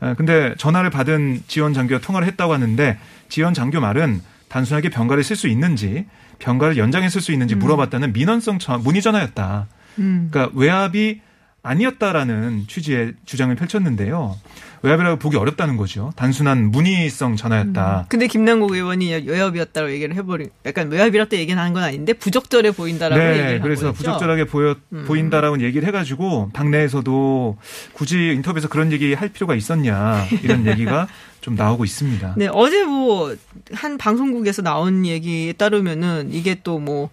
아, 0.00 0.14
근데 0.14 0.54
전화를 0.56 0.88
받은 0.88 1.42
지원 1.46 1.74
장교와 1.74 2.00
통화를 2.00 2.26
했다고 2.28 2.54
하는데 2.54 2.98
지원 3.28 3.52
장교 3.52 3.80
말은 3.80 4.22
단순하게 4.48 4.88
병가를 4.88 5.22
쓸 5.24 5.36
수 5.36 5.46
있는지 5.48 6.06
병가를 6.38 6.78
연장해 6.78 7.10
쓸 7.10 7.20
수 7.20 7.32
있는지 7.32 7.54
물어봤다는 7.54 8.12
민원성 8.14 8.58
전- 8.60 8.82
문의 8.82 9.02
전화였다. 9.02 9.66
음. 9.98 10.28
그러니까 10.30 10.58
외압이 10.58 11.20
아니었다라는 11.64 12.66
취지의 12.68 13.14
주장을 13.24 13.54
펼쳤는데요. 13.56 14.36
외압이라고 14.82 15.18
보기 15.18 15.38
어렵다는 15.38 15.78
거죠. 15.78 16.12
단순한 16.14 16.70
문의성 16.70 17.36
전화였다. 17.36 18.04
근데 18.10 18.26
김남국 18.26 18.72
의원이 18.72 19.14
외압이었다고 19.26 19.90
얘기를 19.90 20.14
해버린, 20.14 20.50
약간 20.66 20.90
외압이라고 20.90 21.36
얘기는 21.36 21.60
한건 21.60 21.82
아닌데 21.82 22.12
부적절해 22.12 22.72
보인다라고 22.72 23.22
얘기를 23.22 23.46
네, 23.46 23.52
한 23.54 23.62
그래서? 23.62 23.92
부적절하게 23.92 24.44
보여 24.44 24.76
음. 24.92 25.04
보인다라고 25.06 25.62
얘기를 25.62 25.88
해가지고 25.88 26.50
당내에서도 26.52 27.56
굳이 27.94 28.32
인터뷰에서 28.34 28.68
그런 28.68 28.92
얘기 28.92 29.14
할 29.14 29.30
필요가 29.30 29.54
있었냐 29.54 30.26
이런 30.42 30.66
얘기가 30.68 31.08
좀 31.40 31.54
나오고 31.56 31.84
있습니다. 31.84 32.34
네, 32.36 32.48
어제 32.50 32.84
뭐, 32.84 33.34
한 33.72 33.98
방송국에서 33.98 34.62
나온 34.62 35.04
얘기에 35.04 35.52
따르면은, 35.52 36.30
이게 36.32 36.56
또 36.64 36.78
뭐, 36.78 37.10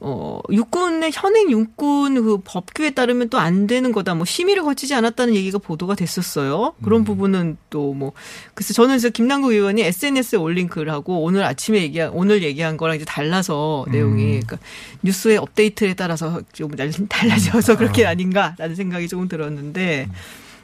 어, 0.00 0.40
육군의 0.50 1.12
현행 1.14 1.50
육군 1.50 2.16
그 2.22 2.38
법규에 2.44 2.90
따르면 2.90 3.28
또 3.28 3.38
안 3.38 3.66
되는 3.68 3.92
거다. 3.92 4.14
뭐 4.14 4.24
심의를 4.24 4.62
거치지 4.64 4.94
않았다는 4.94 5.34
얘기가 5.34 5.58
보도가 5.58 5.94
됐었어요. 5.94 6.74
그런 6.82 7.04
부분은 7.04 7.56
또뭐 7.70 8.12
그래서 8.54 8.72
저는 8.74 8.90
그래서 8.90 9.10
김남국 9.10 9.52
의원이 9.52 9.82
SNS에 9.82 10.38
올린 10.38 10.68
글하고 10.68 11.22
오늘 11.22 11.44
아침에 11.44 11.80
얘기한 11.82 12.10
오늘 12.10 12.42
얘기한 12.42 12.76
거랑 12.76 12.96
이제 12.96 13.04
달라서 13.04 13.86
내용이 13.90 14.24
그러니까 14.40 14.58
뉴스의 15.02 15.36
업데이트에 15.38 15.94
따라서 15.94 16.40
좀 16.52 16.70
달- 16.72 16.90
달라져서 17.08 17.76
그렇게 17.76 18.06
아닌가라는 18.06 18.74
생각이 18.74 19.06
조금 19.08 19.28
들었는데 19.28 20.08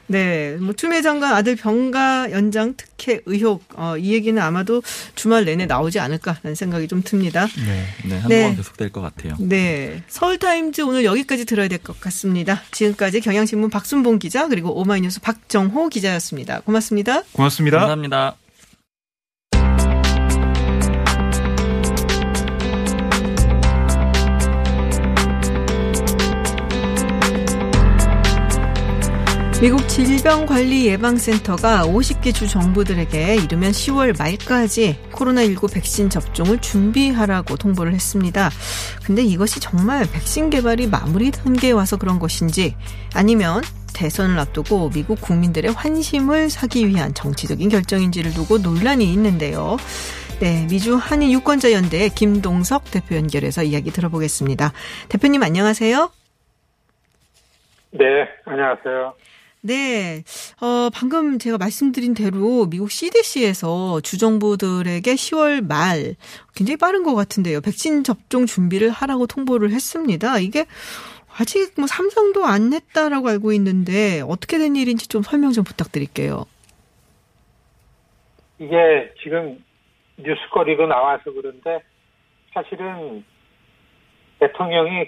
네, 0.07 0.57
뭐 0.59 0.73
추미애 0.73 1.01
장관 1.01 1.33
아들 1.33 1.55
병가 1.55 2.31
연장 2.31 2.73
특혜 2.75 3.21
의혹 3.25 3.63
어, 3.75 3.97
이 3.97 4.13
얘기는 4.13 4.41
아마도 4.41 4.81
주말 5.15 5.45
내내 5.45 5.65
나오지 5.65 5.99
않을까라는 5.99 6.55
생각이 6.55 6.87
좀 6.87 7.01
듭니다. 7.03 7.47
네. 7.65 7.85
네, 8.05 8.19
한동안 8.19 8.49
네. 8.51 8.55
계속될 8.55 8.89
것 8.91 9.01
같아요. 9.01 9.35
네. 9.39 10.03
서울타임즈 10.07 10.81
오늘 10.81 11.03
여기까지 11.05 11.45
들어야 11.45 11.67
될 11.67 11.83
것 11.83 11.99
같습니다. 11.99 12.61
지금까지 12.71 13.19
경향신문 13.19 13.69
박순봉 13.69 14.19
기자 14.19 14.47
그리고 14.47 14.79
오마이뉴스 14.79 15.19
박정호 15.21 15.89
기자였습니다. 15.89 16.61
고맙습니다. 16.61 17.23
고맙습니다. 17.33 17.79
감사합니다. 17.79 18.42
미국 29.63 29.87
질병관리예방센터가 29.87 31.83
50개 31.83 32.35
주 32.35 32.49
정부들에게 32.49 33.35
이르면 33.35 33.71
10월 33.71 34.19
말까지 34.19 34.99
코로나19 35.13 35.73
백신 35.73 36.09
접종을 36.09 36.59
준비하라고 36.59 37.55
통보를 37.55 37.93
했습니다. 37.93 38.49
근데 39.05 39.21
이것이 39.21 39.61
정말 39.61 40.05
백신 40.11 40.49
개발이 40.49 40.87
마무리 40.87 41.31
단계에 41.31 41.71
와서 41.71 41.95
그런 41.95 42.19
것인지 42.19 42.75
아니면 43.15 43.61
대선을 43.95 44.37
앞두고 44.37 44.89
미국 44.89 45.21
국민들의 45.21 45.71
환심을 45.71 46.49
사기 46.49 46.85
위한 46.85 47.13
정치적인 47.13 47.69
결정인지를 47.69 48.33
두고 48.33 48.57
논란이 48.57 49.05
있는데요. 49.13 49.77
네, 50.41 50.67
미주 50.69 50.97
한인 50.97 51.31
유권자 51.31 51.71
연대 51.71 52.09
김동석 52.09 52.91
대표 52.91 53.15
연결해서 53.15 53.63
이야기 53.63 53.91
들어보겠습니다. 53.91 54.73
대표님 55.07 55.41
안녕하세요. 55.41 56.11
네, 57.91 58.27
안녕하세요. 58.43 59.13
네. 59.65 60.23
어, 60.61 60.89
방금 60.93 61.39
제가 61.39 61.57
말씀드린 61.57 62.13
대로 62.13 62.65
미국 62.69 62.91
CDC에서 62.91 64.01
주정부들에게 64.01 65.13
10월 65.13 65.65
말 65.65 66.15
굉장히 66.53 66.75
빠른 66.75 67.03
것 67.03 67.15
같은데요. 67.15 67.61
백신 67.61 68.03
접종 68.03 68.45
준비를 68.45 68.89
하라고 68.89 69.25
통보를 69.25 69.71
했습니다. 69.71 70.39
이게 70.39 70.65
아직 71.39 71.75
뭐 71.77 71.87
삼성도 71.87 72.43
안 72.43 72.71
냈다라고 72.71 73.29
알고 73.29 73.53
있는데 73.53 74.21
어떻게 74.27 74.57
된 74.57 74.75
일인지 74.75 75.07
좀 75.07 75.23
설명 75.23 75.53
좀 75.53 75.63
부탁드릴게요. 75.63 76.43
이게 78.59 79.13
지금 79.23 79.63
뉴스거리로 80.17 80.87
나와서 80.87 81.31
그런데 81.31 81.79
사실은 82.53 83.23
대통령이 84.39 85.07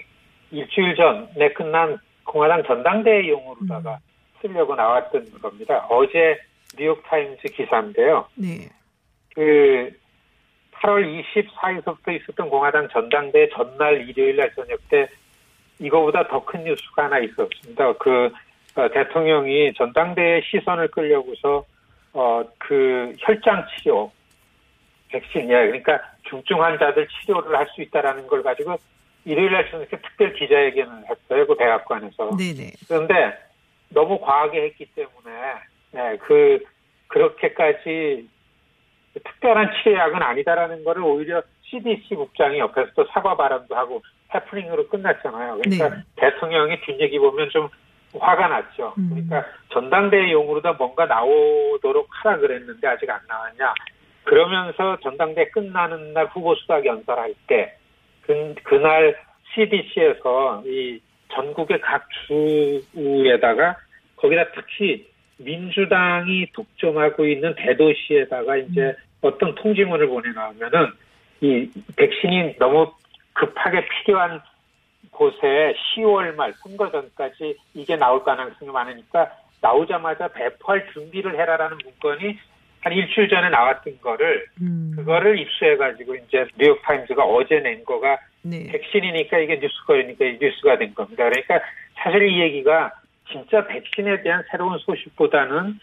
일주일 0.50 0.96
전에 0.96 1.52
끝난 1.52 1.98
공화당 2.24 2.62
전당대회용으로다가 2.64 3.98
음. 4.00 4.05
쓰려고 4.40 4.74
나왔던 4.74 5.30
겁니다. 5.40 5.86
어제 5.88 6.38
뉴욕타임즈 6.78 7.42
기사인데요. 7.48 8.26
네. 8.34 8.68
그 9.34 9.90
8월 10.72 11.22
24일서부터 11.34 12.20
있었던 12.20 12.48
공화당 12.50 12.88
전당대 12.88 13.48
전날 13.50 14.08
일요일 14.08 14.36
날 14.36 14.52
저녁 14.54 14.78
때 14.88 15.08
이거보다 15.78 16.26
더 16.28 16.44
큰 16.44 16.64
뉴스가 16.64 17.04
하나 17.04 17.18
있었습니다. 17.18 17.92
그 17.94 18.30
어, 18.76 18.88
대통령이 18.90 19.72
전당대회 19.74 20.42
시선을 20.42 20.88
끌려고서 20.88 21.64
어 22.12 22.44
그 22.58 23.12
혈장 23.18 23.66
치료 23.76 24.10
백신이야. 25.08 25.66
그러니까 25.66 26.00
중증 26.28 26.62
환자들 26.62 27.06
치료를 27.08 27.56
할 27.56 27.66
수 27.74 27.82
있다라는 27.82 28.26
걸 28.26 28.42
가지고 28.42 28.76
일요일 29.24 29.52
날 29.52 29.68
저녁에 29.70 29.88
특별 29.88 30.32
기자회견을 30.34 31.04
했어요. 31.10 31.46
그 31.46 31.56
대학관에서. 31.56 32.36
네네. 32.36 32.72
그런데 32.88 33.32
너무 33.90 34.20
과하게 34.20 34.62
했기 34.62 34.86
때문에 34.86 35.54
네, 35.92 36.16
그 36.18 36.58
그렇게까지 37.08 38.28
특별한 39.14 39.70
치료약은 39.82 40.22
아니다라는 40.22 40.84
거를 40.84 41.02
오히려 41.02 41.42
CDC 41.62 42.14
국장이 42.14 42.58
옆에서 42.58 42.90
또 42.94 43.04
사과 43.06 43.36
발언도 43.36 43.74
하고 43.74 44.02
해프닝으로 44.34 44.88
끝났잖아요. 44.88 45.58
그러니까 45.58 45.88
네. 45.90 46.02
대통령이 46.16 46.80
뒷얘기 46.82 47.18
보면 47.18 47.48
좀 47.50 47.68
화가 48.18 48.48
났죠. 48.48 48.94
음. 48.98 49.08
그러니까 49.10 49.44
전당대회용으로다 49.72 50.72
뭔가 50.74 51.06
나오도록 51.06 52.08
하라 52.10 52.38
그랬는데 52.38 52.86
아직 52.86 53.08
안 53.10 53.20
나왔냐. 53.26 53.74
그러면서 54.24 54.98
전당대 55.02 55.48
끝나는 55.50 56.12
날 56.12 56.26
후보 56.26 56.54
수락 56.56 56.84
연설할 56.84 57.34
때 57.46 57.76
그, 58.22 58.54
그날 58.64 59.16
CDC에서 59.54 60.62
이 60.66 61.00
전국의 61.32 61.80
각 61.80 62.06
주에다가 62.26 63.76
거기다 64.16 64.52
특히 64.52 65.06
민주당이 65.38 66.46
독점하고 66.52 67.26
있는 67.26 67.54
대도시에다가 67.54 68.56
이제 68.56 68.80
음. 68.80 68.94
어떤 69.20 69.54
통지문을 69.54 70.08
보내놓으면은 70.08 70.92
이 71.40 71.70
백신이 71.96 72.56
너무 72.58 72.92
급하게 73.32 73.86
필요한 73.88 74.40
곳에 75.10 75.74
10월 75.96 76.34
말 76.34 76.52
선거 76.54 76.90
전까지 76.90 77.56
이게 77.74 77.96
나올 77.96 78.22
가능성이 78.24 78.70
많으니까 78.70 79.30
나오자마자 79.60 80.28
배포할 80.28 80.86
준비를 80.92 81.38
해라라는 81.38 81.78
문건이 81.84 82.38
한 82.80 82.92
일주일 82.92 83.28
전에 83.28 83.48
나왔던 83.48 84.00
거를 84.00 84.46
음. 84.60 84.92
그거를 84.96 85.38
입수해가지고 85.38 86.14
이제 86.16 86.46
뉴욕 86.58 86.80
타임즈가 86.82 87.24
어제 87.24 87.60
낸 87.60 87.84
거가 87.84 88.16
네. 88.50 88.66
백신이니까 88.72 89.38
이게 89.38 89.58
뉴스거리니까 89.58 90.24
뉴스가 90.40 90.78
된 90.78 90.94
겁니다. 90.94 91.24
그러니까 91.28 91.60
사실 91.96 92.22
이 92.28 92.40
얘기가 92.40 92.92
진짜 93.30 93.66
백신에 93.66 94.22
대한 94.22 94.44
새로운 94.50 94.78
소식보다는 94.78 95.78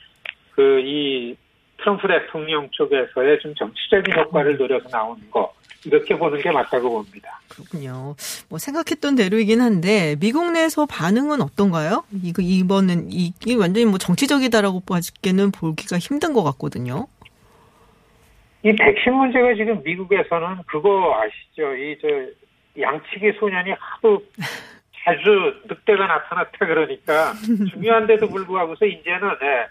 그 0.55 0.81
이 0.85 1.35
트럼프 1.83 2.07
대통령 2.07 2.69
쪽에서의 2.71 3.39
좀 3.39 3.53
정치적인 3.55 4.15
효과를 4.15 4.57
노려서 4.57 4.87
나오는 4.89 5.29
거 5.29 5.53
이렇게 5.85 6.17
보는 6.17 6.41
게 6.41 6.49
맞다고 6.49 6.89
봅니다. 6.89 7.41
그렇군요. 7.49 8.15
뭐 8.49 8.57
생각했던 8.57 9.15
대로이긴 9.15 9.59
한데 9.59 10.15
미국 10.19 10.49
내에서 10.51 10.85
반응은 10.85 11.41
어떤가요? 11.41 12.05
이거 12.23 12.41
이번은 12.41 13.11
이게 13.11 13.55
완전히 13.55 13.85
뭐 13.85 13.97
정치적이다라고 13.97 14.81
보기는 14.85 15.51
보기가 15.51 15.97
힘든 15.97 16.33
것 16.33 16.43
같거든요. 16.43 17.07
이 18.63 18.73
백신 18.73 19.13
문제가 19.13 19.53
지금 19.55 19.83
미국에서는 19.83 20.59
그거 20.67 21.19
아시죠? 21.19 21.75
이 21.75 21.97
저 22.01 22.07
양치기 22.79 23.33
소년이 23.39 23.71
하도 23.71 24.23
자주 25.03 25.61
늑대가 25.65 26.07
나타났다 26.07 26.65
그러니까 26.65 27.33
중요한데도 27.73 28.27
불구하고서 28.29 28.85
이제는 28.85 29.29
네, 29.39 29.67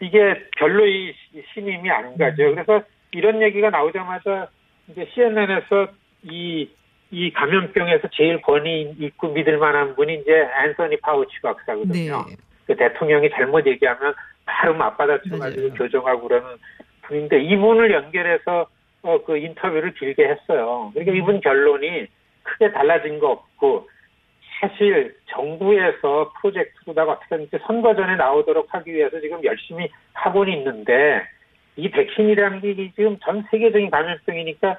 이게 0.00 0.44
별로 0.58 0.86
이 0.86 1.14
신임이 1.52 1.90
안 1.90 2.16
가죠. 2.16 2.54
그래서 2.54 2.82
이런 3.12 3.40
얘기가 3.42 3.70
나오자마자 3.70 4.48
이제 4.88 5.08
CNN에서 5.14 5.88
이, 6.24 6.68
이 7.10 7.32
감염병에서 7.32 8.08
제일 8.12 8.42
권위 8.42 8.94
있고 8.98 9.28
믿을 9.32 9.58
만한 9.58 9.94
분이 9.94 10.14
이제 10.14 10.48
앤서니 10.64 10.98
파우치 11.00 11.40
박사거든요. 11.42 12.24
네. 12.28 12.36
그 12.66 12.76
대통령이 12.76 13.30
잘못 13.30 13.66
얘기하면 13.66 14.14
바로 14.46 14.74
맞받아쳐가지고 14.74 15.74
교정하고 15.74 16.28
그러는 16.28 16.56
분인데 17.02 17.42
이분을 17.42 17.92
연결해서 17.92 18.66
어, 19.02 19.22
그 19.24 19.36
인터뷰를 19.36 19.94
길게 19.94 20.24
했어요. 20.26 20.90
그러니까 20.94 21.12
음. 21.12 21.16
이분 21.16 21.40
결론이 21.40 22.06
크게 22.44 22.72
달라진 22.72 23.18
거 23.18 23.30
없고 23.30 23.88
사실 24.60 25.16
정부에서 25.26 26.32
프로젝트로다가 26.40 27.12
어떻게든지 27.12 27.64
선거 27.66 27.94
전에 27.94 28.16
나오도록 28.16 28.72
하기 28.72 28.94
위해서 28.94 29.20
지금 29.20 29.42
열심히 29.44 29.88
하고는 30.12 30.52
있는데 30.58 31.22
이 31.76 31.90
백신이라는 31.90 32.60
게 32.60 32.92
지금 32.94 33.18
전 33.20 33.44
세계적인 33.50 33.90
감염병이니까 33.90 34.78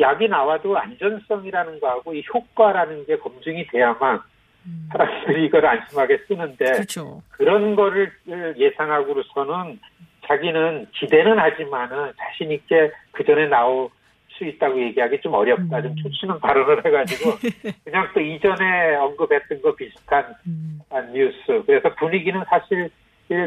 약이 0.00 0.28
나와도 0.28 0.76
안전성이라는 0.76 1.80
거하고 1.80 2.14
이 2.14 2.24
효과라는 2.32 3.06
게 3.06 3.16
검증이 3.18 3.66
돼야만 3.68 4.20
음. 4.66 4.88
사람들이 4.90 5.46
이걸 5.46 5.66
안심하게 5.66 6.18
쓰는데 6.26 6.64
그렇죠. 6.64 7.22
그런 7.30 7.76
거를 7.76 8.10
예상하고로서는 8.56 9.78
자기는 10.26 10.86
기대는 10.92 11.38
하지만은 11.38 12.12
자신 12.16 12.50
있게 12.50 12.90
그 13.12 13.24
전에 13.24 13.46
나올 13.46 13.90
수 14.36 14.44
있다고 14.44 14.80
얘기하기 14.82 15.20
좀 15.22 15.34
어렵다. 15.34 15.82
좀 15.82 15.92
음. 15.92 15.96
초치는 16.02 16.40
발언을 16.40 16.84
해가지고 16.84 17.32
그냥 17.84 18.08
또 18.14 18.20
이전에 18.20 18.96
언급했던 18.96 19.62
거 19.62 19.74
비슷한 19.74 20.34
음. 20.46 20.80
뉴스. 21.12 21.62
그래서 21.66 21.94
분위기는 21.96 22.42
사실 22.48 22.90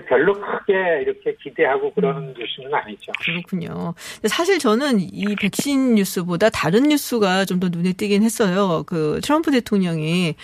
별로 0.10 0.34
크게 0.34 0.73
이렇게 1.04 1.36
기대하고 1.43 1.93
그러는 1.93 2.30
음. 2.30 2.34
뉴스는 2.38 2.73
아니죠. 2.73 3.12
그렇군요. 3.21 3.93
사실 4.26 4.58
저는 4.60 5.00
이 5.00 5.36
백신 5.36 5.95
뉴스보다 5.95 6.50
다른 6.50 6.84
뉴스가 6.89 7.45
좀 7.45 7.60
더 7.60 7.69
눈에 7.69 7.93
띄긴 7.93 8.23
했어요. 8.23 8.84
그 8.88 9.19
트럼프 9.23 9.52
대통령이 9.52 10.36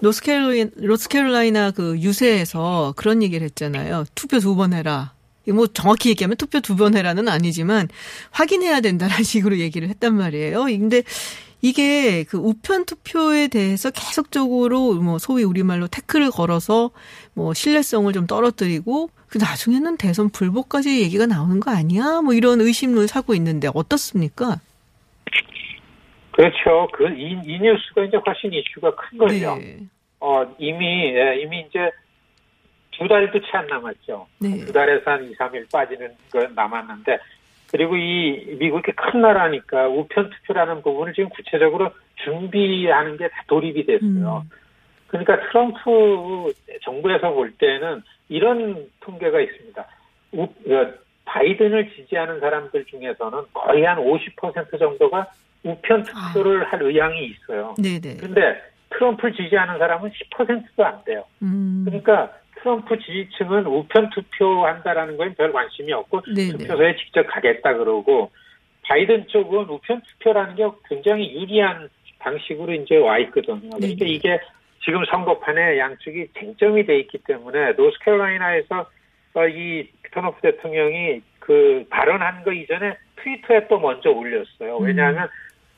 노스캐롤라이나, 0.00 0.70
노스캐롤라이나 0.76 1.70
그 1.72 1.98
유세에서 1.98 2.94
그런 2.96 3.22
얘기를 3.22 3.44
했잖아요. 3.44 4.04
투표 4.14 4.38
두 4.38 4.56
번 4.56 4.72
해라. 4.72 5.12
뭐 5.52 5.66
정확히 5.66 6.10
얘기하면 6.10 6.36
투표 6.36 6.60
두 6.60 6.76
번 6.76 6.96
해라는 6.96 7.28
아니지만 7.28 7.88
확인해야 8.30 8.80
된다는 8.80 9.16
식으로 9.24 9.58
얘기를 9.58 9.88
했단 9.88 10.14
말이에요. 10.14 10.64
근데 10.64 11.02
이게 11.60 12.22
그 12.24 12.36
우편 12.38 12.84
투표에 12.84 13.48
대해서 13.48 13.90
계속적으로 13.90 14.94
뭐 14.94 15.18
소위 15.18 15.42
우리말로 15.42 15.88
태클을 15.88 16.30
걸어서 16.30 16.90
뭐 17.34 17.52
신뢰성을 17.52 18.12
좀 18.12 18.26
떨어뜨리고 18.28 19.10
그 19.26 19.38
나중에는 19.38 19.96
대선 19.96 20.30
불복까지 20.30 21.00
얘기가 21.02 21.26
나오는 21.26 21.58
거 21.58 21.70
아니야? 21.72 22.20
뭐 22.22 22.32
이런 22.34 22.60
의심을 22.60 23.08
사고 23.08 23.34
있는데 23.34 23.68
어떻습니까? 23.74 24.60
그렇죠. 26.32 26.88
그이이 26.94 27.58
뉴스가 27.60 28.04
이제 28.04 28.16
훨씬 28.24 28.52
이슈가 28.52 28.94
큰 28.94 29.18
거죠. 29.18 29.56
네. 29.56 29.80
어 30.20 30.44
이미 30.58 30.84
예, 31.14 31.40
이미 31.42 31.64
이제 31.68 31.90
두 32.98 33.06
달도 33.08 33.40
채 33.40 33.46
안 33.56 33.66
남았죠. 33.66 34.26
네. 34.40 34.64
두 34.64 34.72
달에서 34.72 35.10
한 35.10 35.24
2, 35.24 35.34
3일 35.36 35.70
빠지는 35.72 36.10
건 36.32 36.52
남았는데 36.54 37.18
그리고 37.70 37.96
이 37.96 38.56
미국이 38.58 38.92
큰 38.92 39.20
나라니까 39.20 39.88
우편 39.88 40.30
투표라는 40.30 40.82
부분을 40.82 41.12
지금 41.12 41.28
구체적으로 41.30 41.90
준비하는 42.16 43.16
게 43.16 43.28
다 43.28 43.42
돌입이 43.46 43.84
됐어요. 43.86 44.42
음. 44.44 44.50
그러니까 45.06 45.38
트럼프 45.48 46.52
정부에서 46.82 47.30
볼 47.32 47.52
때는 47.52 48.02
이런 48.28 48.86
통계가 49.00 49.40
있습니다. 49.40 49.86
우, 50.32 50.42
어, 50.42 50.92
바이든을 51.24 51.90
지지하는 51.94 52.40
사람들 52.40 52.84
중에서는 52.86 53.38
거의 53.52 53.84
한 53.84 53.98
50% 53.98 54.78
정도가 54.78 55.26
우편 55.62 56.04
투표를 56.04 56.64
아. 56.64 56.70
할 56.70 56.82
의향이 56.82 57.26
있어요. 57.26 57.74
네네. 57.82 58.16
그런데 58.18 58.62
트럼프를 58.90 59.34
지지하는 59.34 59.78
사람은 59.78 60.10
10%도 60.10 60.84
안 60.84 61.04
돼요. 61.04 61.24
음. 61.42 61.84
그러니까 61.86 62.32
트럼프 62.60 62.98
지지층은 62.98 63.66
우편 63.66 64.10
투표한다라는 64.10 65.16
거에 65.16 65.34
별 65.34 65.52
관심이 65.52 65.92
없고 65.92 66.22
네네. 66.34 66.58
투표소에 66.58 66.96
직접 66.96 67.24
가겠다 67.24 67.74
그러고 67.74 68.30
바이든 68.82 69.28
쪽은 69.28 69.68
우편 69.68 70.02
투표라는 70.02 70.54
게 70.56 70.66
굉장히 70.88 71.32
유리한 71.34 71.88
방식으로 72.18 72.72
이제 72.74 72.96
와 72.96 73.18
있거든요. 73.18 73.70
그러니까 73.76 74.04
이게 74.04 74.40
지금 74.84 75.04
선거판에 75.04 75.78
양측이 75.78 76.28
쟁점이 76.38 76.86
돼 76.86 76.98
있기 77.00 77.18
때문에 77.18 77.72
노스캐롤라이나에서 77.72 78.86
어, 79.34 79.46
이 79.46 79.88
트럼프 80.10 80.40
대통령이 80.40 81.20
그 81.38 81.84
발언한 81.90 82.44
거 82.44 82.52
이전에 82.52 82.96
트위터에 83.16 83.68
또 83.68 83.78
먼저 83.78 84.10
올렸어요. 84.10 84.78
왜냐하면 84.78 85.28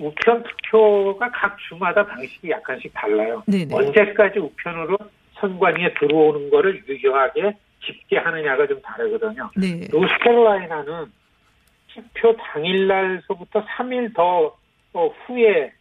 음. 0.00 0.06
우편 0.06 0.42
투표가 0.42 1.30
각 1.30 1.56
주마다 1.68 2.06
방식이 2.06 2.50
약간씩 2.50 2.92
달라요. 2.94 3.42
네네. 3.46 3.74
언제까지 3.74 4.38
우편으로 4.38 4.96
선관위에 5.40 5.94
들어오는 5.94 6.50
거를 6.50 6.82
유효하게 6.86 7.56
집계 7.84 8.18
하느냐가 8.18 8.66
좀 8.66 8.80
다르거든요. 8.82 9.50
네. 9.56 9.88
노스캐롤라이나는 9.90 11.06
투표 11.94 12.36
당일날서부터 12.36 13.64
3일 13.64 14.14
더 14.14 14.54
어, 14.92 15.06
후에 15.06 15.72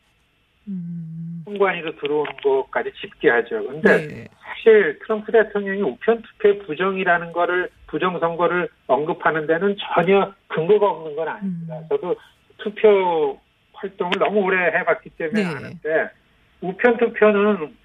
음. 0.67 1.41
선관위로 1.45 1.95
들어오는 1.97 2.31
것까지 2.43 2.91
집계하죠. 3.01 3.67
근데 3.67 4.07
네. 4.07 4.27
사실 4.39 4.99
트럼프 4.99 5.31
대통령이 5.31 5.81
우편 5.81 6.21
투표 6.21 6.59
부정이라는 6.65 7.31
거를 7.31 7.69
부정 7.87 8.19
선거를 8.19 8.69
언급하는 8.87 9.47
데는 9.47 9.75
전혀 9.95 10.33
근거가 10.47 10.89
없는 10.89 11.15
건 11.15 11.27
아닙니다. 11.27 11.79
음. 11.79 11.85
저도 11.89 12.15
투표 12.57 13.39
활동을 13.73 14.13
너무 14.19 14.41
오래 14.41 14.57
해봤기 14.77 15.09
때문에 15.11 15.43
네. 15.43 15.49
아는데 15.49 16.09
우편 16.61 16.97
투표는 16.97 17.75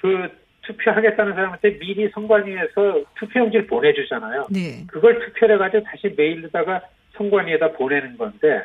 그 0.00 0.45
투표하겠다는 0.66 1.34
사람한테 1.34 1.78
미리 1.78 2.08
선관위에서 2.10 3.04
투표용지를 3.18 3.66
보내주잖아요. 3.66 4.46
네. 4.50 4.84
그걸 4.88 5.18
투표를 5.20 5.56
해가지고 5.56 5.84
다시 5.84 6.12
메일로다가 6.16 6.80
선관위에다 7.16 7.72
보내는 7.72 8.16
건데 8.18 8.64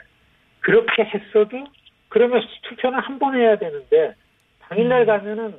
그렇게 0.60 1.04
했어도 1.04 1.66
그러면 2.10 2.42
투표는 2.64 3.00
한 3.00 3.20
번 3.20 3.36
해야 3.36 3.58
되는데 3.58 4.14
당일날 4.62 5.02
음. 5.02 5.06
가면은 5.08 5.56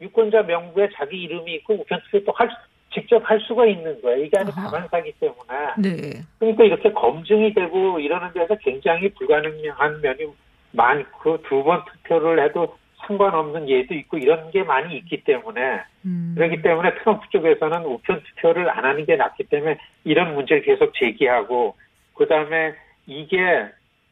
유권자 0.00 0.42
명부에 0.42 0.88
자기 0.94 1.22
이름이 1.22 1.54
있고 1.56 1.74
우편 1.74 2.00
투표 2.10 2.24
또 2.24 2.32
할 2.36 2.48
직접 2.92 3.22
할 3.28 3.38
수가 3.40 3.66
있는 3.66 4.00
거예요. 4.02 4.24
이게 4.24 4.36
아주 4.36 4.50
다반사기 4.50 5.12
때문에. 5.20 5.38
네. 5.78 6.22
그러니까 6.40 6.64
이렇게 6.64 6.92
검증이 6.92 7.54
되고 7.54 8.00
이러는 8.00 8.32
데서 8.32 8.56
굉장히 8.56 9.08
불가능한 9.10 10.00
면이 10.00 10.26
많고 10.72 11.40
두 11.42 11.62
번 11.62 11.84
투표를 11.84 12.42
해도 12.44 12.76
상관없는 13.06 13.68
예도 13.68 13.94
있고 13.94 14.18
이런 14.18 14.50
게 14.50 14.62
많이 14.62 14.96
있기 14.96 15.24
때문에 15.24 15.82
음. 16.04 16.34
그렇기 16.36 16.62
때문에 16.62 16.94
트럼프 16.96 17.28
쪽에서는 17.30 17.84
우편 17.84 18.22
투표를 18.22 18.70
안 18.70 18.84
하는 18.84 19.04
게 19.04 19.16
낫기 19.16 19.44
때문에 19.44 19.78
이런 20.04 20.34
문제를 20.34 20.62
계속 20.62 20.92
제기하고 20.94 21.76
그다음에 22.14 22.74
이게 23.06 23.66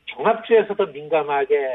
종합주에서도 0.06 0.86
민감하게 0.86 1.68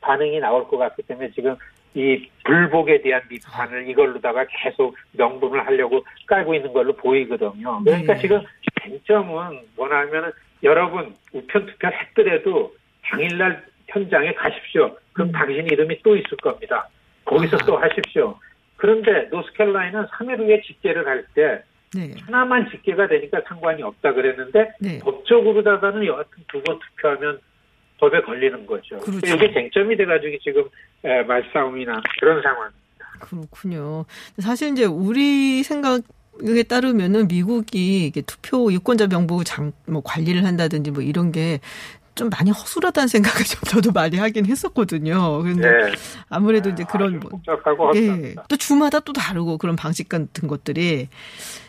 반응이 0.00 0.38
나올 0.40 0.68
것 0.68 0.78
같기 0.78 1.02
때문에 1.02 1.30
지금 1.32 1.56
이 1.94 2.28
불복에 2.44 3.02
대한 3.02 3.22
비판을 3.28 3.88
이걸로다가 3.88 4.46
계속 4.48 4.96
명분을 5.12 5.64
하려고 5.66 6.04
깔고 6.26 6.54
있는 6.54 6.72
걸로 6.72 6.92
보이거든요. 6.94 7.82
그러니까 7.84 8.14
네. 8.14 8.20
지금 8.20 8.42
쟁점은 8.82 9.60
뭐냐면은 9.76 10.32
여러분 10.62 11.14
우편 11.32 11.66
투표를 11.66 11.98
했더라도 12.00 12.74
당일날 13.04 13.64
현장에 13.88 14.32
가십시오. 14.34 14.96
그럼 15.14 15.28
음. 15.28 15.32
당신 15.32 15.66
이름이 15.66 16.02
또 16.02 16.14
있을 16.16 16.36
겁니다. 16.42 16.88
거기서 17.24 17.56
아. 17.56 17.64
또 17.64 17.76
하십시오. 17.78 18.38
그런데 18.76 19.28
노스캐롤라이는 19.30 20.06
3일 20.08 20.38
후에 20.40 20.60
집계를 20.60 21.06
할때 21.06 21.62
네. 21.94 22.14
하나만 22.26 22.68
집계가 22.70 23.06
되니까 23.08 23.40
상관이 23.48 23.82
없다 23.82 24.12
그랬는데 24.12 24.72
네. 24.80 24.98
법적으로다가는 24.98 26.04
여하튼 26.04 26.44
두 26.48 26.60
번 26.62 26.78
투표하면 26.80 27.38
법에 27.98 28.20
걸리는 28.20 28.66
거죠. 28.66 28.98
그렇죠. 28.98 29.34
이게 29.34 29.52
쟁점이 29.54 29.96
돼가지고 29.96 30.36
지금 30.42 30.64
말싸움이 31.26 31.84
나 31.86 32.02
그런 32.20 32.42
상황입니다. 32.42 32.80
그렇군요. 33.20 34.04
사실 34.40 34.72
이제 34.72 34.84
우리 34.84 35.62
생각 35.62 36.02
에 36.44 36.62
따르면은 36.64 37.28
미국이 37.28 38.06
이게 38.06 38.20
투표 38.22 38.72
유권자 38.72 39.06
명부 39.06 39.44
장, 39.44 39.70
뭐 39.86 40.02
관리를 40.04 40.44
한다든지 40.44 40.90
뭐 40.90 41.00
이런 41.00 41.30
게 41.30 41.60
좀 42.14 42.30
많이 42.30 42.50
허술하다는 42.50 43.08
생각을 43.08 43.44
좀 43.44 43.60
저도 43.66 43.92
많이 43.92 44.16
하긴 44.16 44.46
했었거든요. 44.46 45.42
근데 45.42 45.68
네. 45.68 45.92
아무래도 46.28 46.70
이제 46.70 46.84
그런 46.84 47.18
뭐 47.18 47.30
복잡하고 47.30 47.92
예, 47.96 48.34
또 48.48 48.56
주마다 48.56 49.00
또 49.00 49.12
다르고 49.12 49.58
그런 49.58 49.74
방식 49.76 50.08
같은 50.08 50.48
것들이 50.48 51.08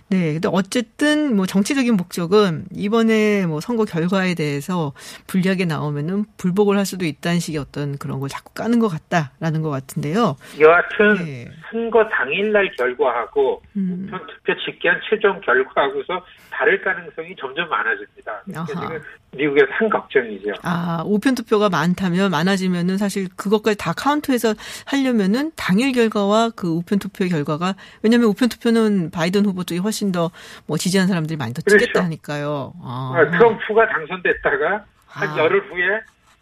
네. 0.08 0.34
근데 0.34 0.48
어쨌든 0.52 1.36
뭐 1.36 1.46
정치적인 1.46 1.96
목적은 1.96 2.66
이번에 2.74 3.46
뭐 3.48 3.60
선거 3.60 3.86
결과에 3.86 4.36
대해서 4.36 4.94
불리하게 5.28 5.66
나오면은 5.66 6.26
불복을 6.38 6.78
할 6.78 6.86
수도 6.86 7.06
있다는 7.06 7.40
식의 7.40 7.60
어떤 7.60 7.98
그런 7.98 8.20
걸 8.20 8.30
자꾸 8.30 8.54
까는 8.54 8.80
것 8.80 8.88
같다라는 8.88 9.62
것 9.62 9.70
같은데요. 9.72 10.36
여하튼 10.60 11.26
네. 11.26 11.48
선거 11.72 12.08
당일날 12.08 12.72
결과하고 12.78 13.62
음. 13.76 14.08
우편 14.08 14.28
투표 14.28 14.54
집계한 14.66 15.02
최종 15.10 15.42
결과하고서 15.42 16.24
다를 16.52 16.82
가능성이 16.82 17.36
점점 17.40 17.68
많아집니다. 17.68 18.44
지금 18.68 19.02
미국에서 19.32 19.68
한 19.72 19.90
걱정이죠. 19.90 20.54
아, 20.64 21.04
우편 21.06 21.36
투표가 21.36 21.70
많다면 21.70 22.32
많아지면은 22.32 22.98
사실 22.98 23.28
그것까지 23.36 23.78
다 23.78 23.92
카운트해서 23.92 24.54
하려면은 24.86 25.52
당일 25.56 25.92
결과와 25.92 26.52
그 26.56 26.70
우편 26.70 27.00
투표 27.00 27.28
결과가 27.28 27.76
왜냐하면 28.04 28.30
우편 28.30 28.48
투표는 28.48 29.12
바이든 29.12 29.46
후보 29.46 29.64
쪽이 29.66 29.80
훨씬 29.80 29.95
더 30.12 30.32
뭐 30.68 30.78
지지한 30.78 31.08
사람들이 31.08 31.38
많이 31.38 31.54
더 31.54 31.62
찍겠다 31.62 31.92
그렇죠. 31.94 32.04
하니까요. 32.06 32.74
아. 32.82 33.14
아. 33.16 33.32
트럼프가 33.32 33.88
당선됐다가 33.88 34.86
한 35.08 35.30
아. 35.30 35.38
열흘 35.38 35.62
후에 35.70 36.02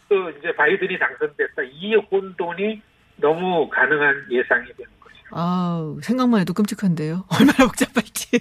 또 0.10 0.30
이제 0.30 0.54
바이든이 0.56 0.98
당선됐다. 1.00 1.64
이 1.72 1.96
혼돈이 1.96 2.82
너무 3.18 3.70
가능한 3.70 4.28
예상이 4.32 4.66
되는 4.78 4.92
거죠. 5.00 5.16
아, 5.32 5.96
생각만 6.02 6.42
해도 6.42 6.54
끔찍한데요. 6.54 7.26
얼마나 7.40 7.66
복잡할지. 7.66 8.40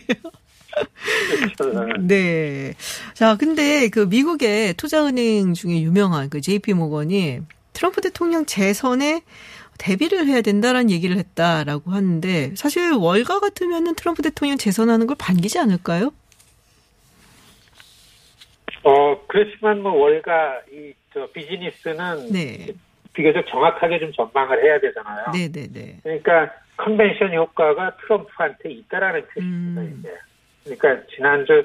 네. 2.00 2.74
자, 3.14 3.36
근데 3.36 3.88
그 3.88 4.00
미국의 4.00 4.74
투자은행 4.74 5.54
중에 5.54 5.82
유명한 5.82 6.30
그 6.30 6.40
JP 6.40 6.72
모건이 6.74 7.40
트럼프 7.72 8.00
대통령 8.00 8.46
재선에 8.46 9.22
대비를 9.78 10.26
해야 10.26 10.40
된다라는 10.40 10.90
얘기를 10.90 11.16
했다라고 11.16 11.90
하는데 11.90 12.54
사실 12.54 12.92
월가 12.92 13.40
같으면은 13.40 13.94
트럼프 13.94 14.22
대통령 14.22 14.56
재선하는 14.56 15.06
걸 15.06 15.16
반기지 15.18 15.58
않을까요? 15.58 16.12
어 18.84 19.26
그렇지만 19.26 19.82
뭐 19.82 19.92
월가 19.92 20.60
이 20.72 20.92
저 21.12 21.26
비즈니스는 21.32 22.32
네. 22.32 22.68
비교적 23.12 23.46
정확하게 23.46 23.98
좀 23.98 24.12
전망을 24.12 24.62
해야 24.64 24.80
되잖아요. 24.80 25.26
네네네. 25.32 25.68
네, 25.72 25.80
네. 25.80 26.00
그러니까 26.02 26.54
컨벤션 26.76 27.34
효과가 27.34 27.96
트럼프한테 27.98 28.70
있다라는 28.70 29.22
뜻입니다. 29.34 29.82
음. 29.82 29.98
이제. 29.98 30.18
그러니까 30.64 31.06
지난주 31.14 31.64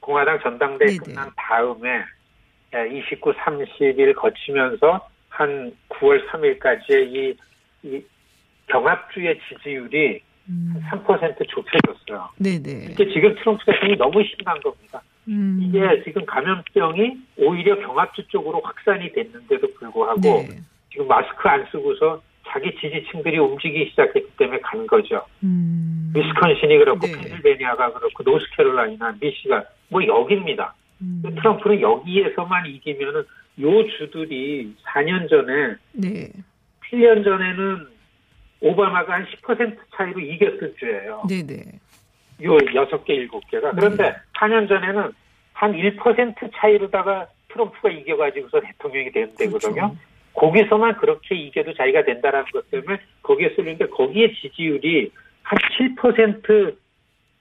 공화당 0.00 0.40
전당대회 0.40 0.90
네네. 0.90 0.98
끝난 0.98 1.30
다음에 1.36 2.04
29, 2.72 3.32
30일 3.32 4.14
거치면서 4.14 5.08
한 5.32 5.72
9월 5.88 6.28
3일까지의 6.28 7.14
이, 7.14 7.36
이 7.82 8.04
경합주의 8.66 9.38
지지율이 9.48 10.20
음. 10.48 10.74
3% 10.90 11.48
좁혀졌어요. 11.48 12.28
네네. 12.36 12.88
이게 12.90 13.12
지금 13.12 13.34
트럼프 13.36 13.64
대통령이 13.64 13.96
너무 13.96 14.22
심한 14.24 14.60
겁니다. 14.60 15.02
음. 15.28 15.60
이게 15.62 16.02
지금 16.04 16.26
감염병이 16.26 17.16
오히려 17.38 17.78
경합주 17.78 18.28
쪽으로 18.28 18.60
확산이 18.62 19.10
됐는데도 19.12 19.68
불구하고 19.78 20.20
네. 20.20 20.48
지금 20.90 21.08
마스크 21.08 21.48
안 21.48 21.64
쓰고서 21.70 22.20
자기 22.48 22.74
지지층들이 22.78 23.38
움직이기 23.38 23.90
시작했기 23.90 24.36
때문에 24.36 24.58
간 24.60 24.86
거죠. 24.86 25.24
음. 25.42 26.12
위스콘신이 26.14 26.76
그렇고 26.76 27.06
네. 27.06 27.12
펜실베니아가 27.12 27.92
그렇고 27.94 28.22
노스캐롤라이나 28.22 29.16
미시가 29.18 29.64
뭐 29.88 30.04
여기입니다. 30.04 30.74
음. 31.00 31.22
트럼프는 31.22 31.80
여기에서만 31.80 32.66
이기면은 32.66 33.22
요 33.60 33.86
주들이 33.98 34.74
4년 34.84 35.28
전에 35.28 35.76
네. 35.92 36.30
7년 36.90 37.24
전에는 37.24 37.86
오바마가 38.60 39.14
한 39.14 39.26
10% 39.26 39.76
차이로 39.94 40.20
이겼을 40.20 40.74
주예요. 40.78 41.22
네네. 41.28 41.62
요 42.44 42.56
6개, 42.56 43.28
7개가. 43.28 43.74
그런데 43.74 44.04
네. 44.04 44.16
4년 44.38 44.68
전에는 44.68 45.12
한 45.52 45.72
1% 45.72 46.50
차이로다가 46.54 47.26
트럼프가 47.48 47.90
이겨가지고서 47.90 48.60
대통령이 48.60 49.10
된 49.12 49.34
데거든요. 49.36 49.74
그렇죠. 49.74 49.96
거기서만 50.34 50.96
그렇게 50.96 51.34
이겨도 51.34 51.74
자기가 51.74 52.04
된다라는 52.04 52.50
것 52.52 52.70
때문에 52.70 52.98
거기에 53.22 53.50
쏠리는데 53.54 53.88
거기에 53.88 54.32
지지율이 54.32 55.12
한 55.42 55.58
7% 55.96 56.76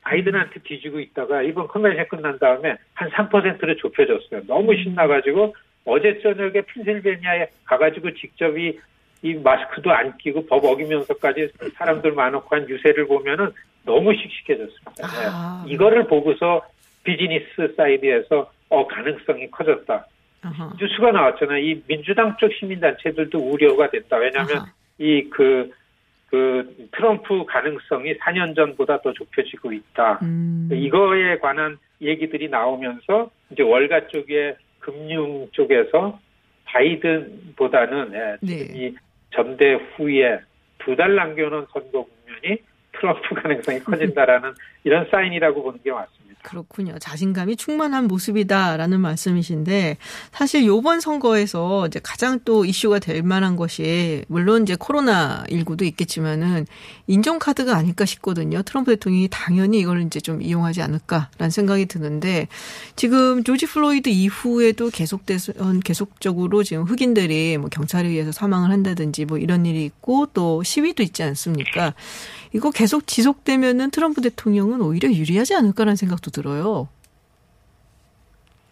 바이든한테 0.01 0.59
뒤지고 0.63 0.99
있다가 0.99 1.43
이번 1.43 1.67
컨벤션 1.67 2.07
끝난 2.07 2.37
다음에 2.39 2.75
한 2.93 3.09
3%로 3.11 3.75
좁혀졌어요. 3.77 4.41
너무 4.47 4.75
신나가지고 4.75 5.55
어제 5.85 6.19
저녁에 6.21 6.61
펜실베니아에 6.61 7.47
가가지고 7.65 8.13
직접 8.13 8.57
이, 8.57 8.79
이 9.23 9.33
마스크도 9.33 9.91
안 9.91 10.17
끼고 10.17 10.45
법 10.45 10.63
어기면서까지 10.65 11.51
사람들 11.75 12.11
많고 12.13 12.43
한 12.49 12.69
유세를 12.69 13.07
보면은 13.07 13.51
너무 13.83 14.13
씩씩해졌습니다. 14.13 14.91
아. 15.03 15.63
네. 15.65 15.73
이거를 15.73 16.07
보고서 16.07 16.61
비즈니스 17.03 17.73
사이드에서 17.75 18.51
어 18.69 18.87
가능성이 18.87 19.49
커졌다. 19.49 20.05
아하. 20.43 20.73
뉴스가 20.79 21.11
나왔잖아요. 21.11 21.57
이 21.57 21.83
민주당 21.87 22.35
쪽 22.37 22.51
시민단체들도 22.53 23.37
우려가 23.39 23.89
됐다. 23.89 24.17
왜냐하면 24.17 24.57
아하. 24.57 24.65
이그 24.97 25.71
그 26.27 26.87
트럼프 26.93 27.45
가능성이 27.45 28.17
4년 28.17 28.55
전보다 28.55 29.01
더 29.01 29.11
좁혀지고 29.13 29.73
있다. 29.73 30.19
음. 30.21 30.69
이거에 30.71 31.37
관한 31.39 31.77
얘기들이 32.01 32.49
나오면서 32.49 33.29
이제 33.51 33.63
월가 33.63 34.07
쪽에 34.07 34.55
금융 34.81 35.47
쪽에서 35.51 36.19
바이든보다는 36.65 38.13
예, 38.13 38.45
지금 38.45 38.67
네. 38.67 38.87
이 38.87 38.95
전대 39.33 39.73
후에 39.95 40.39
두 40.79 40.95
달 40.95 41.15
남겨놓은 41.15 41.67
선거 41.71 42.05
국면이 42.05 42.57
트럼프 42.93 43.35
가능성이 43.35 43.79
커진다라는 43.79 44.53
이런 44.83 45.07
사인이라고 45.09 45.63
보는 45.63 45.79
게 45.83 45.91
맞습니다. 45.91 46.30
그렇군요. 46.43 46.97
자신감이 46.99 47.55
충만한 47.55 48.07
모습이다라는 48.07 48.99
말씀이신데 48.99 49.97
사실 50.31 50.65
요번 50.65 50.99
선거에서 50.99 51.87
이제 51.87 51.99
가장 52.01 52.39
또 52.43 52.65
이슈가 52.65 52.99
될 52.99 53.23
만한 53.23 53.55
것이 53.55 54.23
물론 54.27 54.63
이제 54.63 54.75
코로나 54.77 55.43
19도 55.49 55.83
있겠지만은 55.83 56.65
인종 57.07 57.39
카드가 57.39 57.75
아닐까 57.75 58.05
싶거든요. 58.05 58.61
트럼프 58.63 58.91
대통령이 58.91 59.27
당연히 59.29 59.79
이걸 59.79 60.01
이제 60.01 60.19
좀 60.19 60.41
이용하지 60.41 60.81
않을까라는 60.81 61.49
생각이 61.51 61.85
드는데 61.85 62.47
지금 62.95 63.43
조지 63.43 63.65
플로이드 63.65 64.09
이후에도 64.09 64.89
계속돼서 64.89 65.53
계속적으로 65.83 66.63
지금 66.63 66.83
흑인들이 66.83 67.57
뭐 67.57 67.69
경찰에 67.69 68.09
의해서 68.09 68.31
사망을 68.31 68.71
한다든지 68.71 69.25
뭐 69.25 69.37
이런 69.37 69.65
일이 69.65 69.85
있고 69.85 70.27
또 70.33 70.63
시위도 70.63 71.03
있지 71.03 71.23
않습니까? 71.23 71.93
이거 72.53 72.69
계속 72.71 73.07
지속되면은 73.07 73.91
트럼프 73.91 74.21
대통령은 74.21 74.81
오히려 74.81 75.09
유리하지 75.09 75.55
않을까라는 75.55 75.95
생각도 75.95 76.31
들어요. 76.31 76.89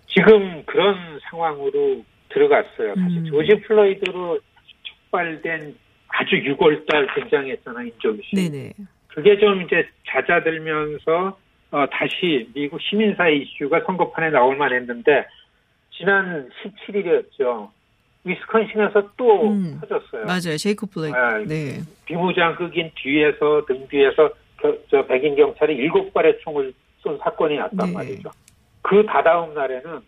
지금 0.07 0.63
그런 0.65 1.19
상황으로 1.29 2.03
들어갔어요. 2.29 2.95
사실 2.95 3.17
음. 3.17 3.25
조지 3.25 3.61
플로이드로 3.61 4.39
촉발된 4.83 5.75
아주 6.09 6.35
6월달 6.35 7.15
굉장했잖아 7.15 7.83
인종시. 7.83 8.35
네네. 8.35 8.73
그게 9.07 9.37
좀 9.37 9.61
이제 9.61 9.87
잦아들면서 10.07 11.37
어, 11.71 11.85
다시 11.91 12.49
미국 12.53 12.81
시민사회 12.81 13.35
이슈가 13.35 13.81
선거판에 13.85 14.31
나올 14.31 14.57
만했는데 14.57 15.27
지난 15.91 16.49
17일이었죠. 16.63 17.69
위스콘신에서 18.23 19.09
또 19.17 19.47
음. 19.49 19.79
터졌어요. 19.81 20.25
맞아요. 20.25 20.57
제이콥 20.57 20.91
블레이크. 20.91 21.17
아, 21.17 21.37
네. 21.39 21.79
비무장 22.05 22.53
흑인 22.53 22.91
뒤에서 22.95 23.65
등 23.65 23.87
뒤에서 23.87 24.29
겨- 24.57 24.75
저 24.89 25.05
백인 25.05 25.35
경찰이 25.35 25.73
일곱 25.75 26.13
발의 26.13 26.39
총을 26.41 26.73
쏜 27.01 27.17
사건이 27.19 27.55
났단 27.57 27.87
네. 27.87 27.93
말이죠. 27.93 28.29
그 28.81 29.05
다다음 29.05 29.53
날에는 29.53 29.99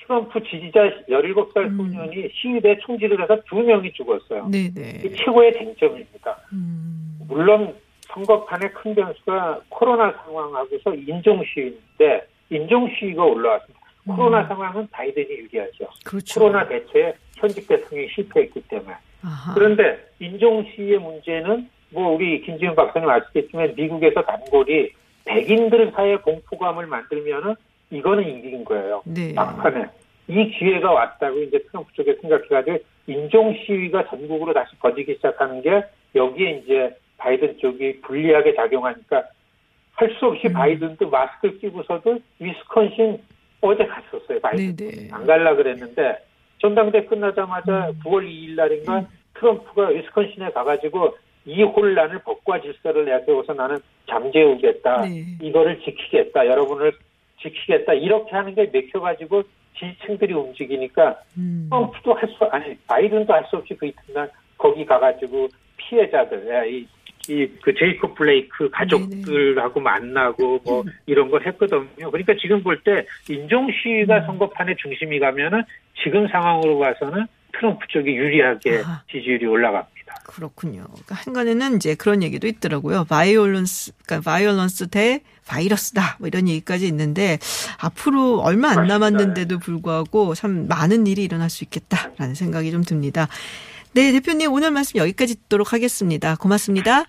트럼프 0.00 0.42
지지자 0.42 0.80
17살 1.08 1.56
음. 1.64 1.76
소년이 1.78 2.28
시위대 2.34 2.76
총질을 2.80 3.22
해서 3.22 3.40
두 3.48 3.56
명이 3.56 3.90
죽었어요. 3.94 4.48
네네. 4.50 5.00
이게 5.04 5.10
최고의 5.16 5.52
쟁점입니다. 5.54 6.36
음. 6.52 7.20
물론 7.26 7.74
선거판의 8.12 8.70
큰 8.74 8.94
변수가 8.94 9.62
코로나 9.70 10.12
상황하고서 10.12 10.94
인종 10.94 11.42
시위인데 11.54 12.26
인종 12.50 12.86
시위가 12.98 13.24
올라왔습니다. 13.24 13.80
코로나 14.06 14.46
상황은 14.46 14.86
바이든이 14.90 15.26
유리하죠. 15.28 15.84
음. 15.84 16.04
그렇죠. 16.04 16.40
코로나 16.40 16.66
대처에 16.68 17.14
현직 17.36 17.66
대통령이 17.66 18.08
실패했기 18.14 18.60
때문에. 18.68 18.94
아하. 19.22 19.54
그런데 19.54 19.98
인종 20.20 20.64
시위의 20.64 20.98
문제는 20.98 21.68
뭐 21.90 22.14
우리 22.14 22.40
김지훈 22.42 22.74
박사님 22.74 23.08
아시겠지만 23.08 23.74
미국에서 23.76 24.22
단골이 24.22 24.92
백인들 25.24 25.92
사이에 25.92 26.16
공포감을 26.16 26.86
만들면은 26.86 27.54
이거는 27.90 28.28
이긴 28.28 28.64
거예요. 28.64 29.02
네. 29.06 29.32
막판에 29.32 29.86
이 30.28 30.50
기회가 30.50 30.90
왔다고 30.90 31.38
이제 31.42 31.58
트럼프 31.70 31.92
쪽에 31.94 32.14
생각해가지고 32.20 32.78
인종 33.06 33.54
시위가 33.54 34.08
전국으로 34.08 34.52
다시 34.52 34.74
퍼지기 34.76 35.14
시작하는 35.14 35.62
게 35.62 35.82
여기에 36.14 36.62
이제 36.64 36.96
바이든 37.18 37.58
쪽이 37.58 38.00
불리하게 38.02 38.54
작용하니까 38.54 39.24
할 39.96 40.10
수 40.18 40.26
없이 40.26 40.48
음. 40.48 40.52
바이든도 40.54 41.08
마스크 41.08 41.56
끼고서도 41.58 42.18
위스콘신 42.40 43.22
어제 43.64 43.86
갔었어요. 43.86 44.40
바이든 44.40 44.76
네네. 44.76 45.08
안 45.12 45.26
갈라 45.26 45.54
그랬는데 45.54 46.18
전당대 46.60 47.04
끝나자마자 47.06 47.88
음. 47.88 47.98
9월 48.04 48.28
2일 48.28 48.54
날인가 48.56 49.06
트럼프가 49.34 49.88
위스콘신에 49.88 50.50
가가지고 50.50 51.16
이 51.46 51.62
혼란을 51.62 52.20
법과 52.20 52.60
질서를 52.60 53.04
내세워서 53.06 53.54
나는 53.54 53.78
잠재우겠다. 54.08 55.02
네. 55.02 55.24
이거를 55.42 55.80
지키겠다. 55.80 56.46
여러분을 56.46 56.92
지키겠다. 57.42 57.94
이렇게 57.94 58.30
하는 58.34 58.54
게 58.54 58.68
맥혀가지고 58.72 59.42
지지층들이 59.78 60.32
움직이니까 60.34 61.18
음. 61.36 61.66
트럼프도 61.70 62.14
할 62.14 62.28
수, 62.28 62.44
아니, 62.44 62.76
바이든도 62.86 63.32
할 63.32 63.44
수 63.50 63.56
없이 63.56 63.74
그 63.74 63.86
이튿날 63.86 64.30
거기 64.56 64.86
가가지고 64.86 65.48
피해자들, 65.76 66.46
예, 66.48 66.70
이, 66.70 66.86
이, 67.28 67.48
그 67.62 67.72
제이콥 67.78 68.14
블레이크 68.14 68.68
가족들하고 68.70 69.80
만나고 69.80 70.60
뭐 70.64 70.84
이런 71.06 71.30
걸 71.30 71.46
했거든요. 71.46 72.10
그러니까 72.10 72.34
지금 72.40 72.62
볼 72.62 72.82
때 72.84 73.06
인종 73.28 73.68
시위가 73.70 74.26
선거판의 74.26 74.76
중심이 74.80 75.18
가면은 75.18 75.62
지금 76.02 76.28
상황으로 76.28 76.78
봐서는 76.78 77.26
트럼프 77.52 77.86
쪽이 77.88 78.10
유리하게. 78.10 78.82
지지율이 79.10 79.46
올라갑니다. 79.46 80.14
그렇군요. 80.26 80.84
그러니까 80.88 81.14
항간에는 81.14 81.76
이제 81.76 81.94
그런 81.94 82.22
얘기도 82.22 82.46
있더라고요. 82.48 83.04
violence, 83.04 83.92
그러니까 84.04 84.30
violence 84.30 84.88
대 84.88 85.22
바이러스다. 85.46 86.16
뭐 86.18 86.26
이런 86.28 86.48
얘기까지 86.48 86.86
있는데 86.88 87.38
앞으로 87.80 88.40
얼마 88.40 88.70
안 88.70 88.74
맞습니다. 88.86 88.98
남았는데도 88.98 89.58
불구하고 89.60 90.34
참 90.34 90.66
많은 90.68 91.06
일이 91.06 91.22
일어날 91.22 91.48
수 91.48 91.62
있겠다라는 91.64 92.34
생각이 92.34 92.70
좀 92.72 92.82
듭니다. 92.82 93.28
네, 93.94 94.10
대표님 94.10 94.52
오늘 94.52 94.72
말씀 94.72 94.98
여기까지 94.98 95.36
듣도록 95.36 95.72
하겠습니다. 95.72 96.34
고맙습니다. 96.34 97.04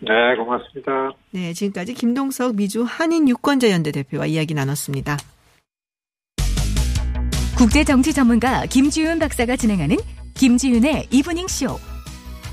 네, 0.00 0.36
고맙습니다. 0.36 1.12
네, 1.30 1.52
지금까지 1.52 1.94
김동석 1.94 2.56
미주 2.56 2.82
한인 2.82 3.28
유권자 3.28 3.70
연대 3.70 3.92
대표와 3.92 4.26
이야기 4.26 4.52
나눴습니다. 4.52 5.16
국제 7.56 7.84
정치 7.84 8.12
전문가 8.12 8.66
김지윤 8.66 9.20
박사가 9.20 9.54
진행하는 9.54 9.96
김지윤의 10.34 11.06
이브닝 11.12 11.46
쇼. 11.46 11.78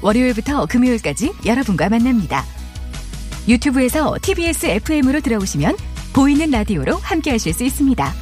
월요일부터 0.04 0.68
금요일까지 0.68 1.32
여러분과 1.44 1.90
만납니다. 1.90 2.44
유튜브에서 3.48 4.16
TBS 4.22 4.68
FM으로 4.68 5.22
들어오시면 5.22 5.76
보이는 6.14 6.52
라디오로 6.52 6.98
함께 6.98 7.32
하실 7.32 7.52
수 7.52 7.64
있습니다. 7.64 8.14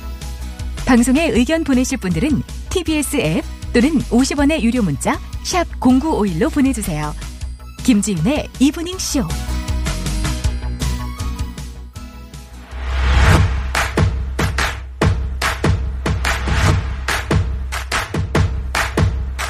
방송에 0.88 1.28
의견 1.28 1.66
보내실 1.66 1.98
분들은 1.98 2.30
TBS 2.70 3.18
앱 3.18 3.59
또는 3.74 4.00
50원의 4.00 4.62
유료 4.62 4.82
문자 4.82 5.20
샵 5.44 5.68
#0951로 5.80 6.52
보내주세요. 6.54 7.14
김지윤의 7.84 8.50
이브닝 8.60 8.98
쇼. 8.98 9.28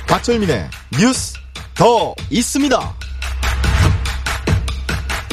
박철민의 0.07 0.69
뉴스 0.99 1.33
더 1.75 2.13
있습니다. 2.29 2.95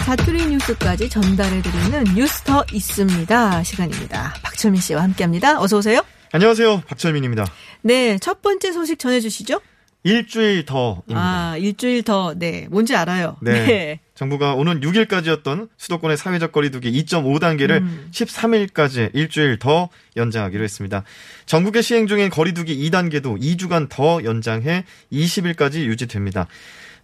사투리 0.05 0.47
뉴스까지 0.47 1.09
전달해드리는 1.11 2.05
뉴스 2.15 2.43
더 2.43 2.65
있습니다. 2.73 3.65
시간입니다. 3.65 4.35
박철민 4.43 4.81
씨와 4.81 5.03
함께합니다. 5.03 5.61
어서 5.61 5.79
오세요. 5.79 6.06
안녕하세요. 6.33 6.83
박철민입니다. 6.87 7.47
네, 7.83 8.19
첫 8.19 8.43
번째 8.43 8.73
소식 8.73 8.99
전해주시죠. 8.99 9.61
일주일 10.03 10.65
더입니다. 10.65 11.15
아, 11.15 11.57
일주일 11.57 12.05
더, 12.05 12.33
네, 12.37 12.69
뭔지 12.71 12.95
알아요. 12.95 13.37
네. 13.43 13.99
정부가 14.15 14.55
오는 14.55 14.81
6일까지였던 14.81 15.69
수도권의 15.77 16.17
사회적 16.17 16.53
거리두기 16.53 16.93
2.5단계를 17.05 17.83
음. 17.83 18.09
13일까지 18.13 19.11
일주일 19.15 19.59
더 19.59 19.89
연장하기로 20.17 20.63
했습니다. 20.63 21.03
전국에 21.47 21.83
시행 21.83 22.07
중인 22.07 22.31
거리두기 22.31 22.89
2단계도 22.89 23.41
2주간 23.41 23.89
더 23.89 24.23
연장해 24.23 24.85
20일까지 25.13 25.85
유지됩니다. 25.85 26.47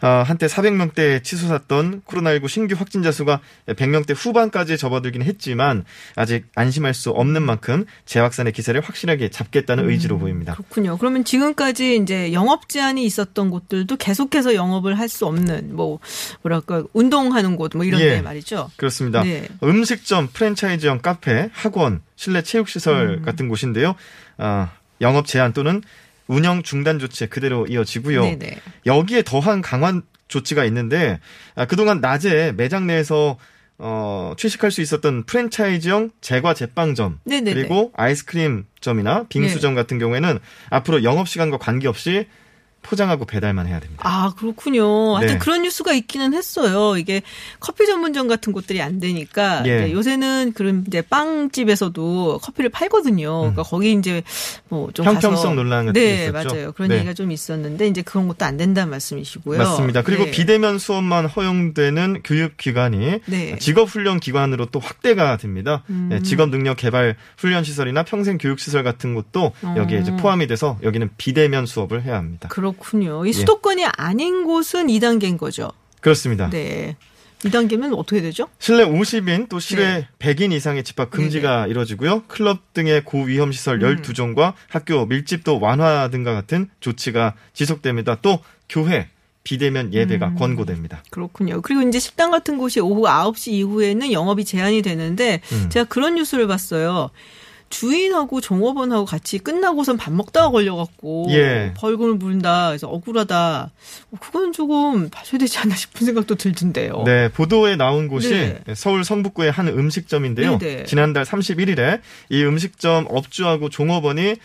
어, 0.02 0.22
한때 0.26 0.46
400명대 0.46 1.22
치솟았던 1.22 2.02
코로나19 2.02 2.48
신규 2.48 2.74
확진자 2.76 3.12
수가 3.12 3.40
100명대 3.66 4.14
후반까지 4.16 4.76
접어들긴 4.76 5.22
했지만 5.22 5.84
아직 6.16 6.46
안심할 6.54 6.92
수 6.94 7.10
없는 7.10 7.42
만큼 7.42 7.84
재확산의 8.04 8.52
기세를 8.52 8.80
확실하게 8.80 9.30
잡겠다는 9.30 9.88
의지로 9.88 10.18
보입니다. 10.18 10.54
그렇군요. 10.54 10.98
그러면 10.98 11.24
지금까지 11.24 11.96
이제 11.96 12.32
영업 12.32 12.68
제한이 12.68 13.04
있었던 13.04 13.50
곳들도 13.50 13.96
계속해서 13.96 14.54
영업을 14.54 14.98
할 14.98 15.12
수 15.12 15.26
없는 15.26 15.76
뭐 15.76 15.98
뭐랄까 16.42 16.84
운동하는 16.94 17.56
곳 17.56 17.74
뭐 17.74 17.84
이런 17.84 18.00
예, 18.00 18.08
데 18.16 18.22
말이죠. 18.22 18.70
그렇습니다. 18.76 19.22
네. 19.22 19.46
음식점, 19.62 20.28
프랜차이즈형 20.32 21.00
카페, 21.00 21.50
학원, 21.52 22.00
실내 22.16 22.42
체육시설 22.42 23.18
음. 23.20 23.22
같은 23.22 23.48
곳인데요. 23.48 23.94
아, 24.38 24.72
영업 25.00 25.26
제한 25.26 25.52
또는 25.52 25.82
운영 26.26 26.62
중단 26.62 26.98
조치 26.98 27.26
그대로 27.26 27.66
이어지고요. 27.66 28.22
네네. 28.22 28.58
여기에 28.86 29.22
더한 29.24 29.62
강화 29.62 30.00
조치가 30.28 30.64
있는데 30.66 31.20
아, 31.54 31.66
그동안 31.66 32.00
낮에 32.00 32.52
매장 32.52 32.86
내에서 32.86 33.36
어, 33.78 34.34
취식할 34.36 34.70
수 34.70 34.80
있었던 34.80 35.24
프랜차이즈형 35.24 36.10
제과 36.20 36.54
제빵점 36.54 37.20
네네네. 37.24 37.54
그리고 37.54 37.92
아이스크림점이나 37.96 39.26
빙수점 39.28 39.74
같은 39.74 39.98
경우에는 39.98 40.38
앞으로 40.70 41.02
영업 41.02 41.28
시간과 41.28 41.58
관계없이 41.58 42.26
포장하고 42.82 43.24
배달만 43.24 43.66
해야 43.66 43.80
됩니다. 43.80 44.02
아, 44.04 44.32
그렇군요. 44.36 45.16
하여튼 45.16 45.34
네. 45.34 45.38
그런 45.38 45.62
뉴스가 45.62 45.92
있기는 45.92 46.34
했어요. 46.34 46.96
이게 46.98 47.22
커피 47.60 47.86
전문점 47.86 48.28
같은 48.28 48.52
곳들이 48.52 48.82
안 48.82 48.98
되니까. 49.00 49.62
예. 49.66 49.84
이제 49.84 49.92
요새는 49.92 50.52
그런 50.54 50.84
이제 50.86 51.00
빵집에서도 51.00 52.40
커피를 52.42 52.70
팔거든요. 52.70 53.38
그러니까 53.40 53.62
거기 53.62 53.92
이제 53.92 54.22
뭐좀 54.68 55.06
음. 55.06 55.14
형평성 55.14 55.30
가서 55.32 55.54
논란 55.54 55.86
같은 55.86 56.00
게 56.00 56.06
네, 56.06 56.24
있었죠. 56.26 56.48
맞아요. 56.48 56.72
그런 56.72 56.88
네. 56.88 56.96
얘기가 56.96 57.14
좀 57.14 57.30
있었는데 57.30 57.86
이제 57.86 58.02
그런 58.02 58.28
것도 58.28 58.44
안 58.44 58.56
된다는 58.56 58.90
말씀이시고요. 58.90 59.58
맞습니다. 59.58 60.02
그리고 60.02 60.24
네. 60.24 60.30
비대면 60.30 60.78
수업만 60.78 61.26
허용되는 61.26 62.22
교육 62.24 62.56
기관이 62.56 63.20
네. 63.26 63.56
직업 63.58 63.88
훈련 63.88 64.18
기관으로 64.20 64.66
또 64.66 64.80
확대가 64.80 65.36
됩니다. 65.36 65.82
음. 65.88 66.08
네, 66.10 66.22
직업 66.22 66.50
능력 66.50 66.76
개발 66.76 67.16
훈련 67.36 67.64
시설이나 67.64 68.02
평생 68.02 68.38
교육 68.38 68.58
시설 68.58 68.82
같은 68.82 69.14
것도 69.14 69.52
여기에 69.76 70.00
이제 70.00 70.10
어. 70.12 70.16
포함이 70.16 70.46
돼서 70.46 70.78
여기는 70.82 71.10
비대면 71.16 71.66
수업을 71.66 72.02
해야 72.02 72.16
합니다. 72.16 72.48
그렇 72.48 72.71
군요. 72.78 73.24
이 73.24 73.28
예. 73.28 73.32
수도권이 73.32 73.84
아닌 73.86 74.44
곳은 74.44 74.86
2단계인 74.88 75.38
거죠. 75.38 75.70
그렇습니다. 76.00 76.50
네. 76.50 76.96
2단계면 77.44 77.96
어떻게 77.98 78.20
되죠? 78.20 78.48
실내 78.58 78.84
50인 78.84 79.48
또 79.48 79.58
실외 79.58 79.84
네. 79.84 80.08
100인 80.18 80.52
이상의 80.52 80.84
집합 80.84 81.10
금지가 81.10 81.66
이뤄지고요. 81.66 82.24
클럽 82.28 82.72
등의 82.72 83.04
고위험 83.04 83.52
시설 83.52 83.82
음. 83.82 83.96
12종과 84.02 84.54
학교 84.68 85.06
밀집도 85.06 85.58
완화 85.60 86.08
등과 86.08 86.34
같은 86.34 86.68
조치가 86.80 87.34
지속됩니다. 87.52 88.18
또 88.22 88.38
교회 88.68 89.08
비대면 89.44 89.92
예배가 89.92 90.28
음. 90.28 90.34
권고됩니다. 90.36 91.02
그렇군요. 91.10 91.60
그리고 91.62 91.82
이제 91.82 91.98
식당 91.98 92.30
같은 92.30 92.58
곳이 92.58 92.78
오후 92.80 93.02
9시 93.02 93.48
이후에는 93.52 94.12
영업이 94.12 94.44
제한이 94.44 94.82
되는데 94.82 95.40
음. 95.50 95.68
제가 95.68 95.86
그런 95.86 96.14
뉴스를 96.14 96.46
봤어요. 96.46 97.10
주인하고 97.72 98.42
종업원하고 98.42 99.06
같이 99.06 99.38
끝나고선 99.38 99.96
밥 99.96 100.12
먹다가 100.12 100.50
걸려갖고 100.50 101.26
예. 101.30 101.72
벌금을 101.76 102.14
물린다. 102.14 102.68
그래서 102.68 102.86
억울하다. 102.88 103.70
어, 104.10 104.16
그건 104.20 104.52
조금 104.52 105.08
봐줘야 105.08 105.38
되지 105.38 105.58
않나 105.58 105.74
싶은 105.74 106.04
생각도 106.04 106.34
들던데요. 106.34 107.04
네, 107.06 107.28
보도에 107.30 107.76
나온 107.76 108.08
곳이 108.08 108.30
네. 108.30 108.74
서울 108.74 109.04
성북구의 109.04 109.50
한 109.50 109.68
음식점인데요. 109.68 110.58
네네. 110.58 110.84
지난달 110.84 111.24
31일에 111.24 112.00
이 112.28 112.44
음식점 112.44 113.06
업주하고 113.08 113.70
종업원이 113.70 114.36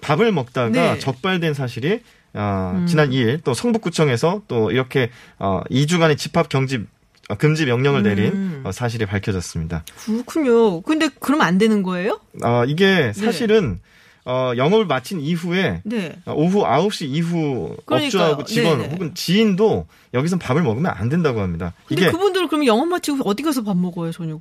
밥을 0.00 0.30
먹다가 0.30 0.70
네. 0.70 0.98
적발된 1.00 1.54
사실이 1.54 2.00
어, 2.34 2.72
음. 2.76 2.86
지난 2.86 3.10
2일 3.10 3.42
또 3.42 3.52
성북구청에서 3.52 4.42
또 4.46 4.70
이렇게 4.70 5.10
어, 5.38 5.62
2주간의 5.70 6.18
집합 6.18 6.48
어, 6.50 6.86
금지 7.34 7.66
명령을 7.66 8.02
내린 8.02 8.32
음. 8.32 8.62
어, 8.64 8.72
사실이 8.72 9.06
밝혀졌습니다. 9.06 9.84
그렇군요. 10.04 10.80
근데 10.82 11.08
그러면 11.18 11.46
안 11.46 11.58
되는 11.58 11.82
거예요? 11.82 12.20
어, 12.44 12.64
이게 12.66 13.12
사실은 13.12 13.80
어, 14.24 14.52
영업을 14.56 14.86
마친 14.86 15.20
이후에 15.20 15.82
네. 15.84 16.16
어, 16.24 16.32
오후 16.34 16.64
9시 16.64 17.06
이후 17.08 17.76
그러니까요. 17.84 18.06
업주하고 18.06 18.44
직원 18.44 18.78
네네. 18.78 18.92
혹은 18.92 19.14
지인도 19.14 19.86
여기서 20.14 20.38
밥을 20.38 20.62
먹으면 20.62 20.92
안 20.94 21.08
된다고 21.08 21.40
합니다. 21.40 21.72
근데 21.86 22.02
이게 22.02 22.10
그분들은 22.10 22.48
그러면 22.48 22.66
영업 22.66 22.86
마치고 22.88 23.18
어디 23.24 23.42
가서 23.42 23.62
밥 23.62 23.76
먹어요, 23.76 24.12
저녁을? 24.12 24.40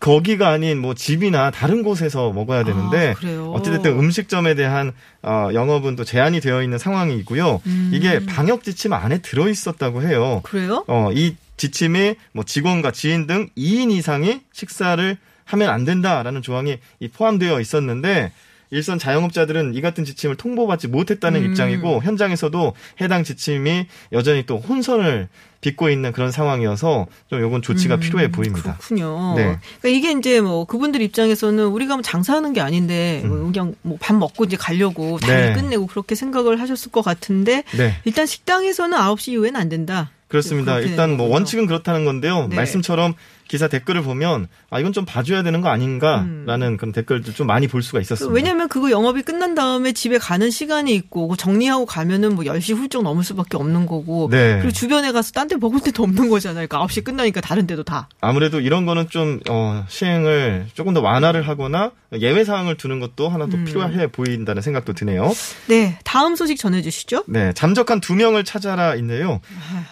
거기가 0.00 0.48
아닌 0.48 0.80
뭐 0.80 0.94
집이나 0.94 1.52
다른 1.52 1.84
곳에서 1.84 2.32
먹어야 2.32 2.64
되는데 2.64 3.14
아? 3.16 3.50
어찌됐든 3.52 3.92
음식점에 3.98 4.54
대한 4.56 4.92
어, 5.22 5.50
영업은 5.54 5.94
또 5.96 6.02
제한이 6.04 6.40
되어 6.40 6.62
있는 6.62 6.76
상황이고요. 6.76 7.60
음. 7.64 7.90
이게 7.94 8.18
방역 8.26 8.64
지침 8.64 8.92
안에 8.92 9.18
들어 9.18 9.48
있었다고 9.48 10.02
해요. 10.02 10.40
그래요? 10.42 10.84
어, 10.88 11.10
이 11.14 11.36
지침이 11.62 12.16
뭐 12.32 12.44
직원과 12.44 12.90
지인 12.90 13.28
등 13.28 13.48
2인 13.56 13.92
이상이 13.92 14.40
식사를 14.52 15.16
하면 15.44 15.68
안 15.68 15.84
된다라는 15.84 16.42
조항이 16.42 16.78
이 16.98 17.08
포함되어 17.08 17.60
있었는데 17.60 18.32
일선 18.70 18.98
자영업자들은 18.98 19.74
이 19.74 19.80
같은 19.82 20.04
지침을 20.04 20.36
통보받지 20.36 20.88
못했다는 20.88 21.44
음. 21.44 21.50
입장이고 21.50 22.02
현장에서도 22.02 22.72
해당 23.02 23.22
지침이 23.22 23.86
여전히 24.12 24.44
또 24.46 24.58
혼선을 24.58 25.28
빚고 25.60 25.90
있는 25.90 26.10
그런 26.10 26.32
상황이어서 26.32 27.06
좀 27.28 27.40
요건 27.40 27.62
조치가 27.62 27.96
음, 27.96 28.00
필요해 28.00 28.32
보입니다. 28.32 28.78
그렇군요. 28.78 29.34
네. 29.36 29.58
그러니까 29.80 29.88
이게 29.88 30.10
이제 30.18 30.40
뭐 30.40 30.64
그분들 30.64 31.00
입장에서는 31.02 31.66
우리가 31.66 31.94
뭐 31.94 32.02
장사하는 32.02 32.54
게 32.54 32.60
아닌데 32.60 33.22
뭐 33.24 33.52
그냥 33.52 33.76
뭐 33.82 33.98
밥 34.00 34.16
먹고 34.16 34.44
이제 34.44 34.56
가려고 34.56 35.16
음. 35.22 35.28
네. 35.28 35.52
끝내고 35.52 35.86
그렇게 35.86 36.16
생각을 36.16 36.58
하셨을 36.58 36.90
것 36.90 37.02
같은데 37.02 37.62
네. 37.76 37.94
일단 38.04 38.26
식당에서는 38.26 38.98
9시 38.98 39.32
이후에는 39.32 39.60
안 39.60 39.68
된다. 39.68 40.10
그렇습니다. 40.32 40.74
그렇게 40.74 40.90
일단 40.90 41.16
뭐. 41.16 41.28
원칙은 41.28 41.66
그렇다는 41.66 42.04
건데요. 42.04 42.48
네. 42.48 42.56
말씀처럼 42.56 43.14
기사 43.52 43.68
댓글을 43.68 44.00
보면 44.02 44.48
아 44.70 44.80
이건 44.80 44.94
좀 44.94 45.04
봐줘야 45.04 45.42
되는 45.42 45.60
거 45.60 45.68
아닌가라는 45.68 46.78
그런 46.78 46.90
댓글도 46.90 47.34
좀 47.34 47.46
많이 47.46 47.68
볼 47.68 47.82
수가 47.82 48.00
있었습니다. 48.00 48.32
음. 48.32 48.34
왜냐면 48.34 48.66
그거 48.66 48.90
영업이 48.90 49.20
끝난 49.20 49.54
다음에 49.54 49.92
집에 49.92 50.16
가는 50.16 50.50
시간이 50.50 50.94
있고 50.94 51.36
정리하고 51.36 51.84
가면은 51.84 52.34
뭐 52.34 52.46
10시 52.46 52.74
훌쩍 52.74 53.02
넘을 53.02 53.22
수밖에 53.24 53.58
없는 53.58 53.84
거고 53.84 54.28
네. 54.30 54.54
그리고 54.56 54.72
주변에 54.72 55.12
가서 55.12 55.32
딴 55.32 55.42
데 55.48 55.56
먹을 55.56 55.80
데도 55.80 56.02
없는 56.04 56.30
거잖아요. 56.30 56.66
그러니까 56.66 56.86
9시 56.86 57.04
끝나니까 57.04 57.42
다른 57.42 57.66
데도 57.66 57.82
다. 57.82 58.08
아무래도 58.22 58.58
이런 58.58 58.86
거는 58.86 59.10
좀 59.10 59.40
어, 59.50 59.84
시행을 59.86 60.68
조금 60.72 60.94
더 60.94 61.02
완화를 61.02 61.46
하거나 61.46 61.90
예외 62.20 62.44
사항을 62.44 62.76
두는 62.76 63.00
것도 63.00 63.28
하나 63.28 63.46
더 63.48 63.56
음. 63.58 63.64
필요해 63.64 64.06
보인다는 64.12 64.62
생각도 64.62 64.92
드네요. 64.94 65.30
네, 65.66 65.98
다음 66.04 66.36
소식 66.36 66.58
전해 66.58 66.80
주시죠. 66.80 67.24
네, 67.26 67.52
잠적한 67.54 68.00
두 68.00 68.14
명을 68.14 68.44
찾아라 68.44 68.94
있네요. 68.96 69.40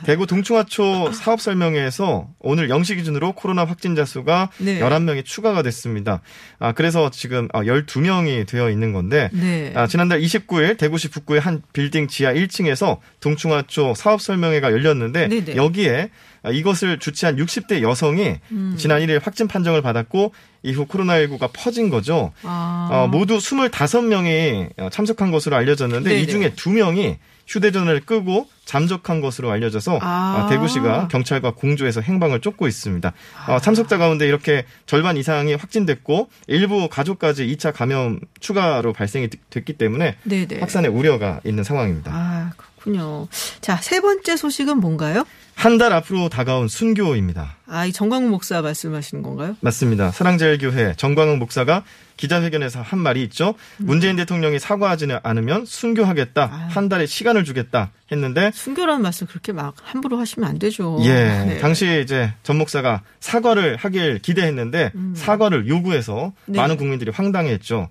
대구 0.05 0.27
동충하초 0.27 1.13
사업 1.13 1.41
설명회에서 1.41 2.29
오늘 2.39 2.69
0시 2.69 2.97
기준으로 2.97 3.33
코로 3.33 3.50
나 3.55 3.65
확진자 3.65 4.05
수가 4.05 4.51
네. 4.59 4.81
11명이 4.81 5.25
추가가 5.25 5.63
됐습니다. 5.63 6.21
아, 6.59 6.73
그래서 6.73 7.11
지금 7.11 7.49
12명이 7.49 8.47
되어 8.47 8.71
있는 8.71 8.93
건데 8.93 9.31
네. 9.33 9.73
아, 9.75 9.87
지난달 9.87 10.21
29일 10.21 10.79
대구시 10.79 11.09
북구의 11.09 11.41
한 11.41 11.63
빌딩 11.73 12.09
지하 12.09 12.33
1층에서 12.33 12.99
동충하초 13.21 13.95
사업 13.95 14.21
설명회가 14.21 14.73
열렸는데 14.73 15.29
네네. 15.29 15.57
여기에 15.57 16.11
아, 16.43 16.51
이것을 16.51 16.99
주최한 16.99 17.37
60대 17.37 17.83
여성이 17.83 18.37
음. 18.51 18.75
지난 18.79 19.01
1일 19.01 19.23
확진 19.23 19.47
판정을 19.47 19.83
받았고 19.83 20.33
이후 20.63 20.87
코로나19가 20.87 21.51
퍼진 21.53 21.91
거죠. 21.91 22.33
아. 22.43 22.89
어, 22.91 23.07
모두 23.09 23.39
25명이 23.39 24.91
참석한 24.91 25.31
것으로 25.31 25.57
알려졌는데 25.57 26.09
네네. 26.09 26.21
이 26.21 26.27
중에 26.27 26.53
2명이 26.53 27.17
휴대전화를 27.47 28.01
끄고 28.01 28.49
잠적한 28.71 29.21
것으로 29.21 29.51
알려져서 29.51 29.99
아. 30.01 30.45
어, 30.45 30.49
대구시가 30.49 31.09
경찰과 31.09 31.55
공조해서 31.55 32.01
행방을 32.01 32.41
쫓고 32.41 32.69
있습니다. 32.69 33.13
어, 33.49 33.59
참석자 33.59 33.99
가운데 33.99 34.29
이렇게 34.29 34.65
절반 34.87 35.17
이상이 35.17 35.55
확진됐고 35.55 36.29
일부 36.47 36.89
가족까지 36.89 37.49
2차 37.49 37.75
감염 37.75 38.21
추가로 38.39 38.93
발생이 38.93 39.29
됐기 39.51 39.73
때문에 39.73 40.15
네네. 40.23 40.61
확산의 40.61 40.89
우려가 40.93 41.41
있는 41.43 41.65
상황입니다. 41.65 42.13
아, 42.15 42.53
그렇군요. 42.57 43.27
자, 43.61 43.77
세 43.79 44.01
번째 44.01 44.37
소식은 44.37 44.79
뭔가요? 44.79 45.25
한 45.61 45.77
달 45.77 45.93
앞으로 45.93 46.31
다가온 46.31 46.69
순교입니다. 46.69 47.57
아, 47.67 47.85
이 47.85 47.93
정광훈 47.93 48.31
목사 48.31 48.63
말씀하시는 48.63 49.23
건가요? 49.23 49.57
맞습니다. 49.61 50.11
사랑제일교회 50.11 50.95
정광훈 50.97 51.39
목사가 51.39 51.85
기자회견에서 52.17 52.81
한 52.81 52.99
말이 52.99 53.23
있죠. 53.25 53.55
음. 53.81 53.87
문재인 53.87 54.17
대통령이 54.17 54.59
사과하지는 54.59 55.19
않으면 55.23 55.67
순교하겠다. 55.67 56.43
아. 56.43 56.69
한 56.71 56.89
달의 56.89 57.07
시간을 57.07 57.45
주겠다 57.45 57.91
했는데 58.11 58.51
순교라는 58.55 59.03
말씀 59.03 59.27
그렇게 59.27 59.53
막 59.53 59.75
함부로 59.83 60.19
하시면 60.19 60.49
안 60.49 60.59
되죠. 60.59 60.99
예, 61.03 61.13
네. 61.13 61.59
당시 61.59 62.01
이제 62.03 62.33
전 62.43 62.57
목사가 62.57 63.03
사과를 63.21 63.77
하길 63.77 64.19
기대했는데 64.21 64.93
사과를 65.15 65.69
요구해서 65.69 66.33
음. 66.47 66.53
네. 66.53 66.59
많은 66.59 66.79
국민들이 66.79 67.11
황당해했죠. 67.11 67.91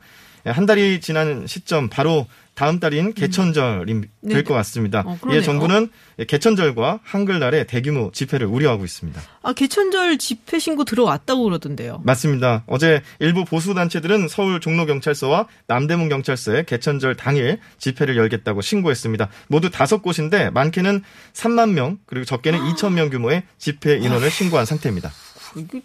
예, 0.49 0.51
한 0.51 0.65
달이 0.65 0.99
지난 0.99 1.45
시점 1.47 1.89
바로 1.89 2.25
다음 2.55 2.79
달인 2.81 3.13
개천절이 3.13 4.01
될것 4.27 4.53
같습니다. 4.57 5.03
어, 5.05 5.11
이에 5.13 5.17
그러네요. 5.19 5.41
정부는 5.43 5.89
개천절과 6.27 6.99
한글날의 7.03 7.67
대규모 7.67 8.11
집회를 8.11 8.47
우려하고 8.47 8.83
있습니다. 8.83 9.21
아, 9.43 9.53
개천절 9.53 10.17
집회 10.17 10.59
신고 10.59 10.83
들어왔다고 10.83 11.43
그러던데요. 11.45 12.01
맞습니다. 12.03 12.63
어제 12.67 13.01
일부 13.19 13.45
보수 13.45 13.73
단체들은 13.75 14.27
서울 14.27 14.59
종로 14.59 14.85
경찰서와 14.85 15.47
남대문 15.67 16.09
경찰서에 16.09 16.63
개천절 16.63 17.15
당일 17.15 17.59
집회를 17.77 18.17
열겠다고 18.17 18.59
신고했습니다. 18.61 19.29
모두 19.47 19.69
다섯 19.69 20.01
곳인데 20.01 20.49
많게는 20.49 21.01
3만 21.33 21.71
명 21.71 21.97
그리고 22.07 22.25
적게는 22.25 22.59
2천 22.73 22.91
명 22.93 23.09
규모의 23.09 23.43
집회 23.57 23.95
인원을 23.97 24.29
신고한 24.29 24.65
상태입니다. 24.65 25.11
이게- 25.55 25.81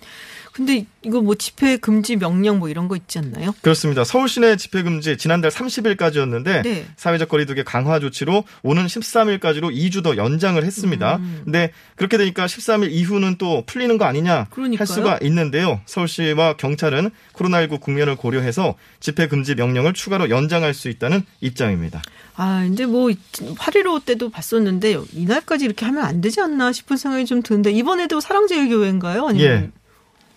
근데 0.55 0.87
이거 1.03 1.21
뭐 1.21 1.35
집회 1.35 1.77
금지 1.77 2.15
명령 2.15 2.61
뭐 2.61 2.69
이런 2.69 2.87
거 2.87 2.95
있지 2.95 3.19
않나요? 3.19 3.53
그렇습니다. 3.61 4.05
서울 4.05 4.29
시내 4.29 4.55
집회 4.57 4.85
금지 4.85 5.17
지난달 5.17 5.51
30일까지였는데 5.51 6.63
네. 6.63 6.87
사회적 6.97 7.29
거리두기 7.29 7.65
강화 7.65 7.99
조치로 7.99 8.45
오는 8.63 8.87
13일까지로 8.87 9.75
2주 9.75 10.05
더 10.05 10.17
연장을 10.17 10.63
했습니다. 10.63 11.17
음. 11.17 11.41
근데 11.43 11.73
그렇게 11.97 12.19
되니까 12.19 12.47
13일 12.47 12.93
이후는 12.93 13.35
또 13.37 13.65
풀리는 13.67 13.99
거 13.99 14.05
아니냐 14.05 14.47
그러니까요. 14.51 14.79
할 14.79 14.87
수가 14.87 15.19
있는데요. 15.23 15.81
서울시와 15.87 16.57
경찰은 16.57 17.11
코로나19 17.33 17.81
국면을 17.81 18.15
고려해서 18.15 18.77
집회 19.01 19.27
금지 19.27 19.57
명령을 19.57 19.93
추가로 19.93 20.31
연장할 20.31 20.73
수 20.73 20.89
있다는 20.89 21.25
입장입니다. 21.41 22.01
아, 22.37 22.65
이제 22.65 22.87
뭐8.15 22.87 24.05
때도 24.05 24.31
봤었는데 24.31 24.99
이날까지 25.15 25.65
이렇게 25.65 25.85
하면 25.87 26.05
안 26.05 26.21
되지 26.21 26.41
않나 26.41 26.71
싶은 26.73 26.97
생각이 26.97 27.27
좀 27.27 27.43
드는데 27.43 27.73
이번에도 27.73 28.21
사랑제일교회인가요? 28.21 29.27
아니면 29.27 29.47
예. 29.47 29.84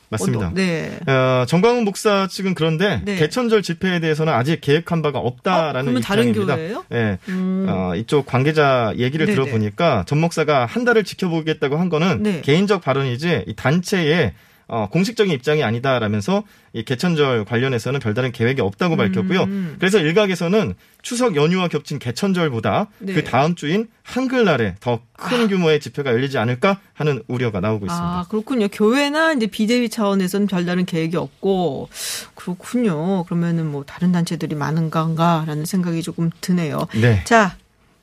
맞습니다. 0.10 0.48
어떤- 0.48 0.54
네. 0.54 0.98
어, 1.08 1.46
정광훈 1.48 1.84
목사 1.84 2.28
측은 2.28 2.54
그런데 2.54 3.02
네. 3.04 3.16
개천절 3.18 3.62
집회에 3.62 4.00
대해서는 4.00 4.32
아직 4.32 4.62
계획한 4.62 5.02
바가 5.02 5.20
없다라는 5.20 5.80
어, 5.80 5.84
그러면 5.84 6.02
다른 6.02 6.28
입장입니다. 6.30 6.56
교회예요? 6.56 6.86
예. 6.94 7.18
음. 7.30 7.66
어, 7.68 7.94
이쪽 7.96 8.26
관계자 8.26 8.94
얘기를 8.98 9.26
네네. 9.26 9.36
들어보니까 9.36 10.06
전 10.08 10.20
목사가 10.20 10.66
한 10.66 10.86
달을 10.86 11.04
지켜보겠다고 11.04 11.78
한 11.78 11.90
거는 11.90 12.24
네. 12.24 12.42
개인적 12.42 12.82
발언이지 12.82 13.44
이 13.48 13.54
단체의 13.56 14.34
어, 14.68 14.90
공식적인 14.90 15.34
입장이 15.34 15.64
아니다라면서 15.64 16.44
이 16.74 16.84
개천절 16.84 17.46
관련해서는 17.46 18.00
별다른 18.00 18.32
계획이 18.32 18.62
없다고 18.62 18.98
밝혔고요. 18.98 19.44
음. 19.44 19.76
그래서 19.80 19.98
일각에서는 20.00 20.76
추석 21.02 21.36
연휴와 21.38 21.70
겹친 21.70 22.00
개천절보다 22.00 22.88
네. 23.00 23.14
그 23.14 23.24
다음 23.24 23.56
주인 23.56 23.88
한글날에 24.04 24.76
더큰 24.82 25.48
규모의 25.48 25.80
집회가 25.80 26.12
열리지 26.12 26.38
않을까 26.38 26.80
하는 26.94 27.24
우려가 27.28 27.62
나오고 27.62 27.86
있습니다. 27.86 28.06
아, 28.06 28.26
그렇군요. 28.30 28.68
교회나 28.68 29.34
이제 29.34 29.48
비대위 29.48 29.90
차원에서는 29.90 30.48
별다른 30.48 30.86
계획이 30.86 31.16
없고 31.16 31.90
그렇군요. 32.36 33.24
그러면은 33.24 33.68
뭐 33.68 33.86
다른 33.86 34.12
단체들이 34.12 34.56
많은가라는 34.56 35.66
생각이 35.66 36.02
조금 36.02 36.30
드네요. 36.42 36.88
네. 37.00 37.24
자, 37.24 37.56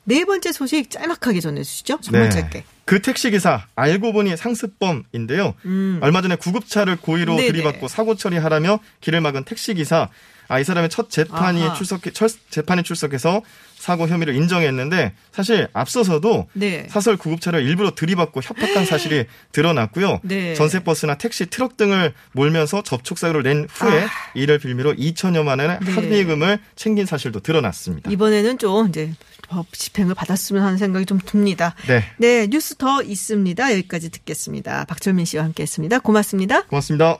네 0.05 0.23
번째 0.23 0.51
소식 0.51 0.89
짤막하게 0.89 1.39
전해 1.39 1.63
주시죠. 1.63 1.99
정말 2.01 2.29
네. 2.29 2.41
짧게. 2.41 2.63
그 2.85 3.01
택시기사 3.01 3.65
알고 3.75 4.13
보니 4.13 4.37
상습범인데요. 4.37 5.55
음. 5.65 5.99
얼마 6.01 6.21
전에 6.21 6.35
구급차를 6.35 6.97
고의로 6.97 7.35
네네. 7.35 7.51
들이받고 7.51 7.87
사고 7.87 8.15
처리하라며 8.15 8.79
길을 9.01 9.21
막은 9.21 9.43
택시기사. 9.43 10.09
아, 10.47 10.59
이 10.59 10.63
사람의 10.63 10.89
첫 10.89 11.09
재판이. 11.09 11.73
출석, 11.75 12.01
첫 12.13 12.31
재판에 12.49 12.81
출석해서 12.83 13.41
사고 13.75 14.07
혐의를 14.07 14.35
인정했는데 14.35 15.13
사실 15.31 15.67
앞서서도 15.73 16.47
네. 16.53 16.87
사설 16.89 17.17
구급차를 17.17 17.61
일부러 17.63 17.93
들이받고 17.93 18.41
협박한 18.41 18.85
사실이 18.85 19.25
드러났고요. 19.51 20.21
네. 20.23 20.53
전세버스나 20.55 21.15
택시, 21.17 21.45
트럭 21.45 21.77
등을 21.77 22.13
몰면서 22.31 22.81
접촉사고를 22.81 23.43
낸 23.43 23.67
후에 23.69 24.07
이를 24.33 24.57
빌미로 24.59 24.93
2천여만 24.95 25.59
원의 25.59 25.67
아. 25.69 25.79
네. 25.79 25.91
합의금을 25.91 26.59
챙긴 26.75 27.05
사실도 27.05 27.41
드러났습니다. 27.41 28.09
이번에는 28.09 28.57
좀 28.57 28.87
이제 28.89 29.13
법 29.47 29.71
집행을 29.73 30.15
받았으면 30.15 30.63
하는 30.63 30.77
생각이 30.77 31.05
좀 31.05 31.19
듭니다. 31.23 31.75
네. 31.87 32.03
네, 32.17 32.47
뉴스 32.47 32.75
더 32.75 33.03
있습니다. 33.03 33.71
여기까지 33.73 34.09
듣겠습니다. 34.09 34.85
박철민 34.85 35.25
씨와 35.25 35.43
함께 35.43 35.63
했습니다. 35.63 35.99
고맙습니다. 35.99 36.63
고맙습니다. 36.63 37.19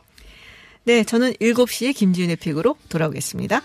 네, 0.85 1.03
저는 1.03 1.33
7시에 1.41 1.95
김지윤의 1.95 2.35
픽으로 2.35 2.77
돌아오겠습니다. 2.89 3.63